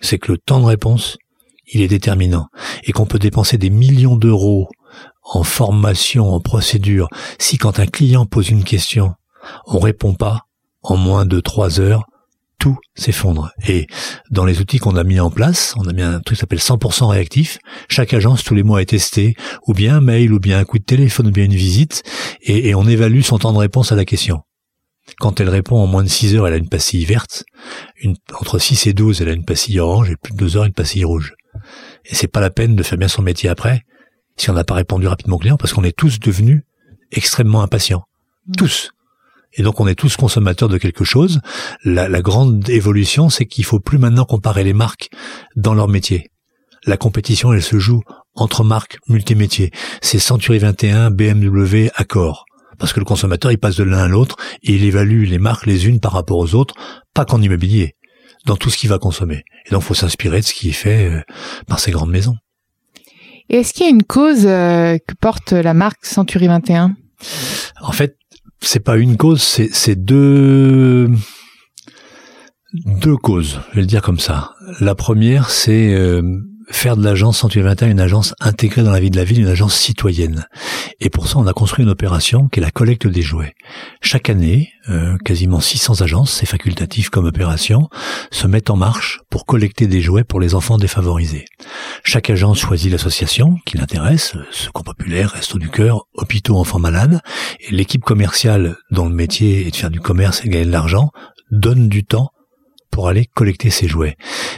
c'est 0.00 0.18
que 0.18 0.32
le 0.32 0.38
temps 0.38 0.60
de 0.60 0.66
réponse, 0.66 1.16
il 1.72 1.82
est 1.82 1.88
déterminant, 1.88 2.48
et 2.82 2.92
qu'on 2.92 3.06
peut 3.06 3.18
dépenser 3.18 3.58
des 3.58 3.70
millions 3.70 4.16
d'euros 4.16 4.68
en 5.22 5.44
formation, 5.44 6.32
en 6.32 6.40
procédure, 6.40 7.08
si 7.38 7.58
quand 7.58 7.78
un 7.78 7.86
client 7.86 8.26
pose 8.26 8.50
une 8.50 8.64
question, 8.64 9.14
on 9.66 9.78
répond 9.78 10.14
pas 10.14 10.42
en 10.82 10.96
moins 10.96 11.24
de 11.26 11.40
trois 11.40 11.80
heures, 11.80 12.04
tout 12.58 12.76
s'effondre. 12.94 13.50
Et 13.68 13.86
dans 14.30 14.44
les 14.44 14.60
outils 14.60 14.78
qu'on 14.78 14.96
a 14.96 15.04
mis 15.04 15.20
en 15.20 15.30
place, 15.30 15.74
on 15.76 15.86
a 15.88 15.92
mis 15.92 16.02
un 16.02 16.20
truc 16.20 16.36
qui 16.36 16.40
s'appelle 16.40 16.58
100% 16.58 17.08
réactif. 17.08 17.58
Chaque 17.88 18.14
agence 18.14 18.44
tous 18.44 18.54
les 18.54 18.62
mois 18.62 18.82
est 18.82 18.86
testée, 18.86 19.34
ou 19.66 19.74
bien 19.74 19.96
un 19.96 20.00
mail, 20.00 20.32
ou 20.32 20.38
bien 20.38 20.58
un 20.58 20.64
coup 20.64 20.78
de 20.78 20.84
téléphone, 20.84 21.28
ou 21.28 21.30
bien 21.30 21.44
une 21.44 21.54
visite, 21.54 22.02
et, 22.42 22.68
et 22.68 22.74
on 22.74 22.86
évalue 22.86 23.20
son 23.22 23.38
temps 23.38 23.52
de 23.52 23.58
réponse 23.58 23.92
à 23.92 23.96
la 23.96 24.04
question. 24.04 24.42
Quand 25.18 25.40
elle 25.40 25.48
répond 25.48 25.76
en 25.78 25.86
moins 25.86 26.02
de 26.02 26.08
6 26.08 26.34
heures, 26.34 26.46
elle 26.46 26.54
a 26.54 26.58
une 26.58 26.68
pastille 26.68 27.04
verte. 27.04 27.44
Une, 28.02 28.16
entre 28.40 28.58
6 28.58 28.86
et 28.86 28.94
12, 28.94 29.20
elle 29.20 29.28
a 29.28 29.32
une 29.32 29.44
pastille 29.44 29.78
orange, 29.80 30.10
et 30.10 30.16
plus 30.16 30.32
de 30.32 30.38
2 30.38 30.56
heures, 30.56 30.64
une 30.64 30.72
pastille 30.72 31.04
rouge. 31.04 31.34
Et 32.04 32.14
c'est 32.14 32.28
pas 32.28 32.40
la 32.40 32.50
peine 32.50 32.74
de 32.74 32.82
faire 32.82 32.98
bien 32.98 33.08
son 33.08 33.22
métier 33.22 33.48
après, 33.48 33.82
si 34.36 34.50
on 34.50 34.54
n'a 34.54 34.64
pas 34.64 34.74
répondu 34.74 35.06
rapidement 35.06 35.36
au 35.36 35.38
client, 35.38 35.56
parce 35.56 35.72
qu'on 35.72 35.84
est 35.84 35.96
tous 35.96 36.18
devenus 36.18 36.62
extrêmement 37.12 37.62
impatients. 37.62 38.04
Mmh. 38.46 38.52
Tous. 38.56 38.90
Et 39.56 39.62
donc 39.62 39.80
on 39.80 39.86
est 39.86 39.94
tous 39.94 40.16
consommateurs 40.16 40.68
de 40.68 40.78
quelque 40.78 41.04
chose. 41.04 41.40
La, 41.84 42.08
la 42.08 42.22
grande 42.22 42.68
évolution, 42.68 43.30
c'est 43.30 43.46
qu'il 43.46 43.64
faut 43.64 43.80
plus 43.80 43.98
maintenant 43.98 44.24
comparer 44.24 44.64
les 44.64 44.72
marques 44.72 45.10
dans 45.56 45.74
leur 45.74 45.88
métier. 45.88 46.30
La 46.86 46.96
compétition, 46.96 47.52
elle 47.52 47.62
se 47.62 47.78
joue 47.78 48.02
entre 48.34 48.64
marques 48.64 48.98
multimétiers. 49.08 49.70
C'est 50.02 50.18
Century 50.18 50.58
21, 50.58 51.10
BMW, 51.10 51.88
Accor. 51.94 52.44
Parce 52.78 52.92
que 52.92 53.00
le 53.00 53.06
consommateur, 53.06 53.52
il 53.52 53.58
passe 53.58 53.76
de 53.76 53.84
l'un 53.84 53.98
à 53.98 54.08
l'autre 54.08 54.36
et 54.62 54.74
il 54.74 54.84
évalue 54.84 55.24
les 55.24 55.38
marques 55.38 55.66
les 55.66 55.86
unes 55.86 56.00
par 56.00 56.12
rapport 56.12 56.38
aux 56.38 56.54
autres, 56.54 56.74
pas 57.14 57.24
qu'en 57.24 57.40
immobilier, 57.40 57.94
dans 58.46 58.56
tout 58.56 58.68
ce 58.68 58.76
qu'il 58.76 58.90
va 58.90 58.98
consommer. 58.98 59.44
Et 59.66 59.70
donc, 59.70 59.82
il 59.82 59.86
faut 59.86 59.94
s'inspirer 59.94 60.40
de 60.40 60.44
ce 60.44 60.52
qui 60.52 60.70
est 60.70 60.72
fait 60.72 61.08
euh, 61.08 61.20
par 61.68 61.78
ces 61.78 61.92
grandes 61.92 62.10
maisons. 62.10 62.36
Et 63.48 63.58
est-ce 63.58 63.72
qu'il 63.72 63.84
y 63.84 63.88
a 63.88 63.90
une 63.90 64.02
cause 64.02 64.46
euh, 64.46 64.98
que 65.06 65.14
porte 65.20 65.52
la 65.52 65.74
marque 65.74 66.04
Century 66.04 66.48
21 66.48 66.96
En 67.80 67.92
fait, 67.92 68.16
c'est 68.66 68.80
pas 68.80 68.96
une 68.96 69.16
cause, 69.16 69.42
c'est 69.42 69.96
deux 69.96 71.08
deux 72.74 73.16
causes. 73.16 73.60
Je 73.70 73.76
vais 73.76 73.80
le 73.82 73.86
dire 73.86 74.02
comme 74.02 74.18
ça. 74.18 74.54
La 74.80 74.94
première, 74.94 75.50
c'est 75.50 75.94
euh, 75.94 76.22
faire 76.70 76.96
de 76.96 77.04
l'agence 77.04 77.38
121 77.38 77.88
une 77.88 78.00
agence 78.00 78.34
intégrée 78.40 78.82
dans 78.82 78.90
la 78.90 79.00
vie 79.00 79.10
de 79.10 79.16
la 79.16 79.24
ville, 79.24 79.40
une 79.40 79.48
agence 79.48 79.74
citoyenne. 79.74 80.46
Et 81.00 81.10
pour 81.10 81.28
ça, 81.28 81.38
on 81.38 81.46
a 81.46 81.52
construit 81.52 81.84
une 81.84 81.90
opération 81.90 82.48
qui 82.48 82.60
est 82.60 82.62
la 82.62 82.70
collecte 82.70 83.06
des 83.06 83.22
jouets. 83.22 83.54
Chaque 84.00 84.30
année, 84.30 84.70
euh, 84.88 85.16
quasiment 85.24 85.60
600 85.60 86.00
agences, 86.00 86.32
c'est 86.32 86.46
facultatif 86.46 87.10
comme 87.10 87.26
opération, 87.26 87.88
se 88.30 88.46
mettent 88.46 88.70
en 88.70 88.76
marche 88.76 89.20
pour 89.30 89.46
collecter 89.46 89.86
des 89.86 90.00
jouets 90.00 90.24
pour 90.24 90.40
les 90.40 90.54
enfants 90.54 90.78
défavorisés. 90.78 91.44
Chaque 92.04 92.30
agence 92.30 92.58
choisit 92.58 92.90
l'association 92.90 93.56
qui 93.66 93.78
l'intéresse, 93.78 94.34
Secours 94.50 94.84
Populaire, 94.84 95.30
Resto 95.30 95.58
du 95.58 95.70
Cœur, 95.70 96.06
Hôpitaux 96.14 96.56
Enfants 96.56 96.78
Malades, 96.78 97.20
et 97.60 97.72
l'équipe 97.72 98.02
commerciale 98.02 98.76
dont 98.90 99.08
le 99.08 99.14
métier 99.14 99.66
est 99.66 99.70
de 99.70 99.76
faire 99.76 99.90
du 99.90 100.00
commerce 100.00 100.44
et 100.44 100.48
gagner 100.48 100.66
de 100.66 100.72
l'argent, 100.72 101.10
donne 101.50 101.88
du 101.88 102.04
temps 102.04 102.30
pour 102.90 103.08
aller 103.08 103.26
collecter 103.26 103.70
ces 103.70 103.88
jouets. 103.88 104.16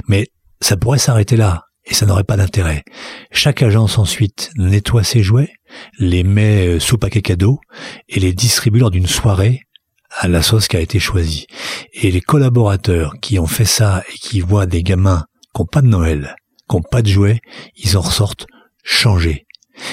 Mais 0.08 0.28
ça 0.60 0.76
pourrait 0.76 0.98
s'arrêter 0.98 1.36
là 1.36 1.65
et 1.86 1.94
ça 1.94 2.06
n'aurait 2.06 2.24
pas 2.24 2.36
d'intérêt. 2.36 2.84
Chaque 3.30 3.62
agence 3.62 3.98
ensuite 3.98 4.50
nettoie 4.56 5.04
ses 5.04 5.22
jouets, 5.22 5.52
les 5.98 6.24
met 6.24 6.66
euh, 6.66 6.80
sous 6.80 6.98
paquet 6.98 7.22
cadeau 7.22 7.60
et 8.08 8.20
les 8.20 8.32
distribue 8.32 8.80
lors 8.80 8.90
d'une 8.90 9.06
soirée 9.06 9.62
à 10.10 10.28
la 10.28 10.42
sauce 10.42 10.68
qui 10.68 10.76
a 10.76 10.80
été 10.80 10.98
choisie. 10.98 11.46
Et 11.92 12.10
les 12.10 12.20
collaborateurs 12.20 13.14
qui 13.20 13.38
ont 13.38 13.46
fait 13.46 13.64
ça 13.64 14.02
et 14.12 14.18
qui 14.18 14.40
voient 14.40 14.66
des 14.66 14.82
gamins 14.82 15.24
qui 15.54 15.62
n'ont 15.62 15.66
pas 15.66 15.82
de 15.82 15.86
Noël, 15.86 16.36
qui 16.68 16.76
n'ont 16.76 16.82
pas 16.82 17.02
de 17.02 17.08
jouets, 17.08 17.40
ils 17.76 17.96
en 17.96 18.00
ressortent 18.00 18.46
changés. 18.82 19.46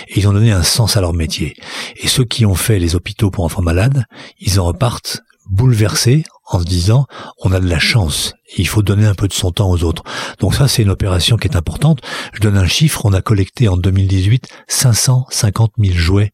Et 0.07 0.19
ils 0.19 0.27
ont 0.27 0.33
donné 0.33 0.51
un 0.51 0.63
sens 0.63 0.95
à 0.95 1.01
leur 1.01 1.13
métier. 1.13 1.55
Et 1.97 2.07
ceux 2.07 2.23
qui 2.23 2.45
ont 2.45 2.55
fait 2.55 2.79
les 2.79 2.95
hôpitaux 2.95 3.31
pour 3.31 3.43
enfants 3.43 3.61
malades, 3.61 4.05
ils 4.39 4.59
en 4.59 4.65
repartent 4.65 5.21
bouleversés 5.49 6.23
en 6.45 6.59
se 6.59 6.65
disant 6.65 7.05
on 7.39 7.51
a 7.51 7.59
de 7.59 7.67
la 7.67 7.79
chance 7.79 8.33
il 8.57 8.67
faut 8.67 8.81
donner 8.81 9.05
un 9.05 9.15
peu 9.15 9.27
de 9.27 9.33
son 9.33 9.51
temps 9.51 9.69
aux 9.69 9.83
autres. 9.83 10.03
Donc 10.39 10.55
ça 10.55 10.67
c'est 10.67 10.83
une 10.83 10.89
opération 10.89 11.37
qui 11.37 11.47
est 11.47 11.55
importante. 11.55 12.01
Je 12.33 12.39
donne 12.39 12.57
un 12.57 12.67
chiffre, 12.67 13.05
on 13.05 13.13
a 13.13 13.21
collecté 13.21 13.67
en 13.67 13.77
2018 13.77 14.47
550 14.67 15.71
000 15.77 15.97
jouets 15.97 16.31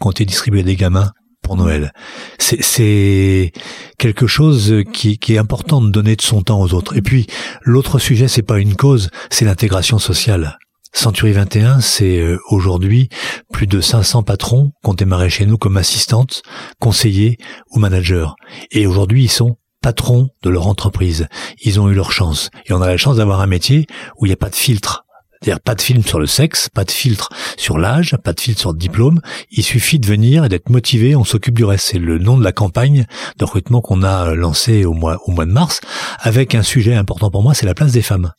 qui 0.00 0.06
ont 0.06 0.10
été 0.10 0.24
distribués 0.24 0.62
des 0.62 0.76
gamins 0.76 1.12
pour 1.42 1.56
Noël. 1.56 1.92
C'est 2.38 3.52
quelque 3.98 4.26
chose 4.26 4.82
qui, 4.92 5.18
qui, 5.18 5.34
est 5.34 5.38
important 5.38 5.82
de 5.82 5.90
donner 5.90 6.16
de 6.16 6.22
son 6.22 6.42
temps 6.42 6.60
aux 6.60 6.72
autres. 6.72 6.96
Et 6.96 7.02
puis 7.02 7.26
l'autre 7.62 7.98
sujet, 7.98 8.28
c'est 8.28 8.42
pas 8.42 8.58
une 8.58 8.76
cause, 8.76 9.10
c'est 9.30 9.44
l'intégration 9.44 9.98
sociale. 9.98 10.58
Century 10.94 11.32
21, 11.32 11.80
c'est 11.80 12.18
euh, 12.18 12.38
aujourd'hui 12.48 13.08
plus 13.52 13.66
de 13.66 13.80
500 13.80 14.22
patrons 14.22 14.72
qui 14.82 14.90
ont 14.90 14.94
démarré 14.94 15.28
chez 15.28 15.44
nous 15.44 15.58
comme 15.58 15.76
assistantes, 15.76 16.42
conseillers 16.80 17.36
ou 17.72 17.80
managers. 17.80 18.28
Et 18.70 18.86
aujourd'hui, 18.86 19.24
ils 19.24 19.30
sont 19.30 19.58
patrons 19.82 20.28
de 20.42 20.50
leur 20.50 20.68
entreprise. 20.68 21.26
Ils 21.62 21.80
ont 21.80 21.90
eu 21.90 21.94
leur 21.94 22.12
chance. 22.12 22.48
Et 22.66 22.72
on 22.72 22.80
a 22.80 22.86
la 22.86 22.96
chance 22.96 23.16
d'avoir 23.16 23.40
un 23.40 23.46
métier 23.46 23.86
où 24.18 24.24
il 24.24 24.28
n'y 24.28 24.34
a 24.34 24.38
pas 24.38 24.48
de 24.48 24.54
filtre. 24.54 25.04
C'est-à-dire 25.42 25.60
pas 25.60 25.74
de 25.74 25.82
filtre 25.82 26.08
sur 26.08 26.20
le 26.20 26.26
sexe, 26.26 26.70
pas 26.70 26.84
de 26.84 26.90
filtre 26.90 27.28
sur 27.58 27.76
l'âge, 27.76 28.16
pas 28.24 28.32
de 28.32 28.40
filtre 28.40 28.60
sur 28.60 28.72
le 28.72 28.78
diplôme. 28.78 29.20
Il 29.50 29.62
suffit 29.62 29.98
de 29.98 30.06
venir 30.06 30.44
et 30.44 30.48
d'être 30.48 30.70
motivé, 30.70 31.16
on 31.16 31.24
s'occupe 31.24 31.56
du 31.56 31.64
reste. 31.64 31.88
C'est 31.88 31.98
le 31.98 32.18
nom 32.18 32.38
de 32.38 32.44
la 32.44 32.52
campagne 32.52 33.04
de 33.36 33.44
recrutement 33.44 33.82
qu'on 33.82 34.02
a 34.04 34.34
lancé 34.34 34.86
au 34.86 34.94
mois, 34.94 35.18
au 35.26 35.32
mois 35.32 35.44
de 35.44 35.52
mars, 35.52 35.80
avec 36.20 36.54
un 36.54 36.62
sujet 36.62 36.94
important 36.94 37.30
pour 37.30 37.42
moi, 37.42 37.52
c'est 37.52 37.66
la 37.66 37.74
place 37.74 37.92
des 37.92 38.00
femmes. 38.00 38.32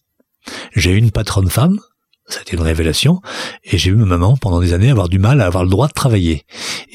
J'ai 0.75 0.93
une 0.93 1.11
patronne 1.11 1.49
femme, 1.49 1.79
ça 2.27 2.39
a 2.39 2.41
été 2.41 2.55
une 2.55 2.61
révélation. 2.61 3.21
Et 3.63 3.77
j'ai 3.77 3.91
vu 3.91 3.97
ma 3.97 4.05
maman 4.05 4.37
pendant 4.37 4.59
des 4.59 4.73
années 4.73 4.89
avoir 4.89 5.09
du 5.09 5.19
mal 5.19 5.41
à 5.41 5.45
avoir 5.45 5.63
le 5.63 5.69
droit 5.69 5.87
de 5.87 5.93
travailler. 5.93 6.43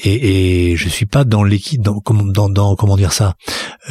Et, 0.03 0.71
et 0.71 0.75
je 0.75 0.89
suis 0.89 1.05
pas 1.05 1.23
dans 1.23 1.43
l'équipe, 1.43 1.81
dans, 1.81 2.01
dans, 2.05 2.49
dans, 2.49 2.75
comment 2.75 2.97
dire 2.97 3.13
ça. 3.13 3.35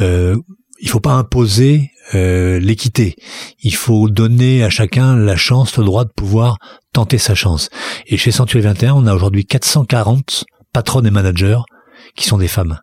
Euh, 0.01 0.37
il 0.81 0.89
faut 0.89 0.99
pas 0.99 1.13
imposer 1.13 1.91
euh, 2.15 2.59
l'équité. 2.59 3.15
Il 3.61 3.75
faut 3.75 4.09
donner 4.09 4.63
à 4.63 4.69
chacun 4.69 5.15
la 5.15 5.35
chance, 5.35 5.77
le 5.77 5.85
droit 5.85 6.05
de 6.05 6.11
pouvoir 6.11 6.57
tenter 6.91 7.17
sa 7.17 7.35
chance. 7.35 7.69
Et 8.07 8.17
chez 8.17 8.31
Century 8.31 8.61
21, 8.61 8.93
on 8.93 9.05
a 9.05 9.13
aujourd'hui 9.13 9.45
440 9.45 10.45
patronnes 10.73 11.05
et 11.05 11.11
managers 11.11 11.59
qui 12.15 12.27
sont 12.27 12.37
des 12.37 12.47
femmes 12.47 12.79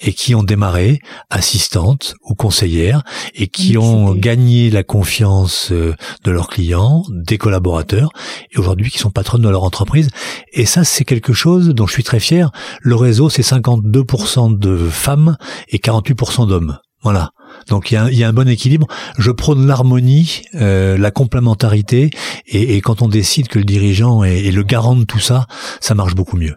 et 0.00 0.12
qui 0.12 0.34
ont 0.34 0.42
démarré 0.42 1.00
assistantes 1.30 2.14
ou 2.24 2.34
conseillères 2.34 3.02
et 3.34 3.48
qui 3.48 3.76
ont 3.78 4.14
gagné 4.14 4.70
la 4.70 4.82
confiance 4.82 5.72
euh, 5.72 5.94
de 6.24 6.30
leurs 6.30 6.48
clients, 6.48 7.04
des 7.10 7.38
collaborateurs 7.38 8.10
et 8.52 8.58
aujourd'hui 8.58 8.90
qui 8.90 8.98
sont 8.98 9.10
patronnes 9.10 9.42
de 9.42 9.48
leur 9.48 9.64
entreprise. 9.64 10.08
Et 10.52 10.66
ça, 10.66 10.84
c'est 10.84 11.04
quelque 11.04 11.32
chose 11.32 11.68
dont 11.68 11.86
je 11.86 11.92
suis 11.92 12.04
très 12.04 12.20
fier. 12.20 12.50
Le 12.80 12.94
réseau, 12.94 13.28
c'est 13.30 13.42
52% 13.42 14.58
de 14.58 14.88
femmes 14.88 15.36
et 15.68 15.78
48% 15.78 16.48
d'hommes. 16.48 16.78
Voilà. 17.02 17.32
Donc 17.68 17.90
il 17.90 17.94
y, 17.94 18.24
a 18.24 18.28
un, 18.28 18.32
bon 18.32 18.48
équilibre. 18.48 18.86
Je 19.18 19.30
prône 19.30 19.66
l'harmonie, 19.66 20.42
euh, 20.54 20.96
la 20.96 21.10
complémentarité, 21.10 22.10
et, 22.46 22.80
quand 22.80 23.02
on 23.02 23.08
décide 23.08 23.48
que 23.48 23.58
le 23.58 23.64
dirigeant 23.64 24.24
est, 24.24 24.46
est 24.46 24.50
le 24.50 24.62
garant 24.62 24.96
de 24.96 25.04
tout 25.04 25.20
ça, 25.20 25.46
ça 25.80 25.94
marche 25.94 26.14
beaucoup 26.14 26.38
mieux. 26.38 26.56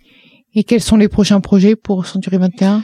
Et 0.58 0.64
quels 0.64 0.82
sont 0.82 0.98
les 0.98 1.08
prochains 1.08 1.40
projets 1.40 1.76
pour 1.76 2.08
Century 2.08 2.38
21 2.40 2.84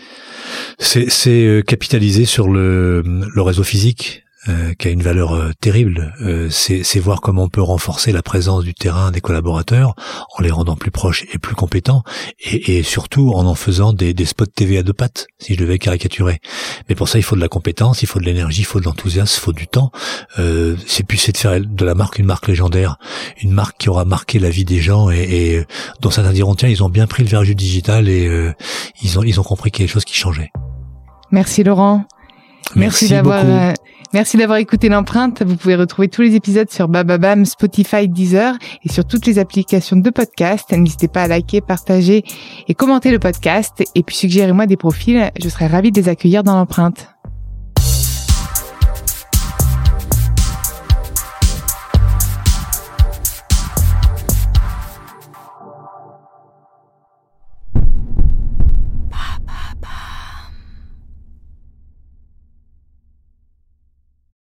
C'est 0.78 1.08
euh, 1.28 1.64
capitaliser 1.64 2.26
sur 2.26 2.48
le, 2.48 3.02
le 3.02 3.42
réseau 3.42 3.64
physique, 3.64 4.26
euh, 4.50 4.74
qui 4.74 4.90
a 4.90 4.92
une 4.92 5.02
valeur 5.02 5.34
euh, 5.34 5.52
terrible, 5.62 6.14
euh, 6.22 6.50
c'est 6.50 7.00
voir 7.00 7.22
comment 7.22 7.44
on 7.44 7.50
peut 7.50 7.62
renforcer 7.62 8.12
la 8.12 8.22
présence 8.22 8.66
du 8.66 8.74
terrain 8.74 9.10
des 9.10 9.22
collaborateurs 9.22 9.96
en 10.38 10.42
les 10.42 10.52
rendant 10.52 10.76
plus 10.76 10.92
proches 10.92 11.24
et 11.32 11.40
plus 11.40 11.56
compétents, 11.56 12.04
et, 12.40 12.78
et 12.78 12.84
surtout 12.84 13.32
en 13.34 13.46
en 13.46 13.56
faisant 13.56 13.94
des, 13.94 14.14
des, 14.14 14.26
spots 14.26 14.48
TV 14.48 14.78
à 14.78 14.84
deux 14.84 14.92
pattes, 14.92 15.28
si 15.40 15.54
je 15.54 15.60
devais 15.60 15.80
caricaturer. 15.80 16.42
Mais 16.90 16.96
pour 16.96 17.08
ça, 17.08 17.20
il 17.20 17.22
faut 17.22 17.38
de 17.38 17.42
la 17.42 17.48
compétence, 17.48 18.02
il 18.02 18.06
faut 18.06 18.20
de 18.20 18.26
l'énergie, 18.26 18.64
il 18.64 18.66
faut 18.66 18.82
de 18.82 18.86
l'enthousiasme, 18.86 19.34
il 19.38 19.42
faut 19.42 19.54
du 19.54 19.68
temps. 19.68 19.92
c'est 20.88 21.04
plus 21.08 21.18
c'est 21.18 21.32
de 21.32 21.38
faire 21.38 21.62
de 21.62 21.86
la 21.86 21.96
marque 21.96 22.20
une 22.20 22.26
marque 22.26 22.50
légendaire, 22.50 22.98
une 23.42 23.52
marque 23.52 23.78
qui 23.78 23.90
aura 23.90 24.04
marqué 24.04 24.40
la 24.40 24.50
vie 24.50 24.66
des 24.66 24.82
gens 24.82 25.10
et, 25.10 25.22
et 25.22 25.66
dont 26.02 26.12
certains 26.12 26.34
diront 26.34 26.56
tiens, 26.56 26.68
ils 26.68 26.84
ont 26.84 26.90
bien 26.90 27.08
pris 27.08 27.24
le 27.24 27.30
verre 27.30 27.44
du 27.44 27.56
digital 27.56 28.10
et 28.10 28.54
ils 29.02 29.20
ont 29.20 29.24
ils 29.24 29.40
ont 29.40 29.44
compris 29.44 29.72
qu'il 29.72 29.84
y 29.84 29.86
a 29.86 29.88
des 29.88 29.94
choses 29.94 30.06
qui 30.06 30.16
changeaient. 30.16 30.52
Merci 31.32 31.64
Laurent. 31.64 32.06
Merci, 32.76 33.06
Merci 33.06 33.10
d'avoir 33.10 33.74
Merci 34.14 34.38
d'avoir 34.38 34.60
écouté 34.60 34.90
l'empreinte. 34.90 35.42
Vous 35.42 35.56
pouvez 35.56 35.76
retrouver 35.76 36.08
tous 36.08 36.22
les 36.22 36.36
épisodes 36.36 36.70
sur 36.70 36.88
Bababam, 36.88 37.46
Spotify, 37.46 38.08
Deezer 38.08 38.56
et 38.84 38.90
sur 38.90 39.06
toutes 39.06 39.26
les 39.26 39.40
applications 39.40 39.96
de 39.96 40.10
podcast. 40.12 40.72
N'hésitez 40.72 41.08
pas 41.08 41.24
à 41.24 41.28
liker, 41.28 41.62
partager 41.62 42.24
et 42.68 42.76
commenter 42.76 43.10
le 43.10 43.18
podcast 43.18 43.84
et 43.96 44.04
puis 44.04 44.16
suggérez-moi 44.16 44.68
des 44.68 44.78
profils. 44.78 45.32
Je 45.42 45.50
serai 45.50 45.66
ravie 45.66 45.92
de 45.92 46.00
les 46.00 46.10
accueillir 46.10 46.44
dans 46.44 46.56
l'empreinte. 46.56 47.13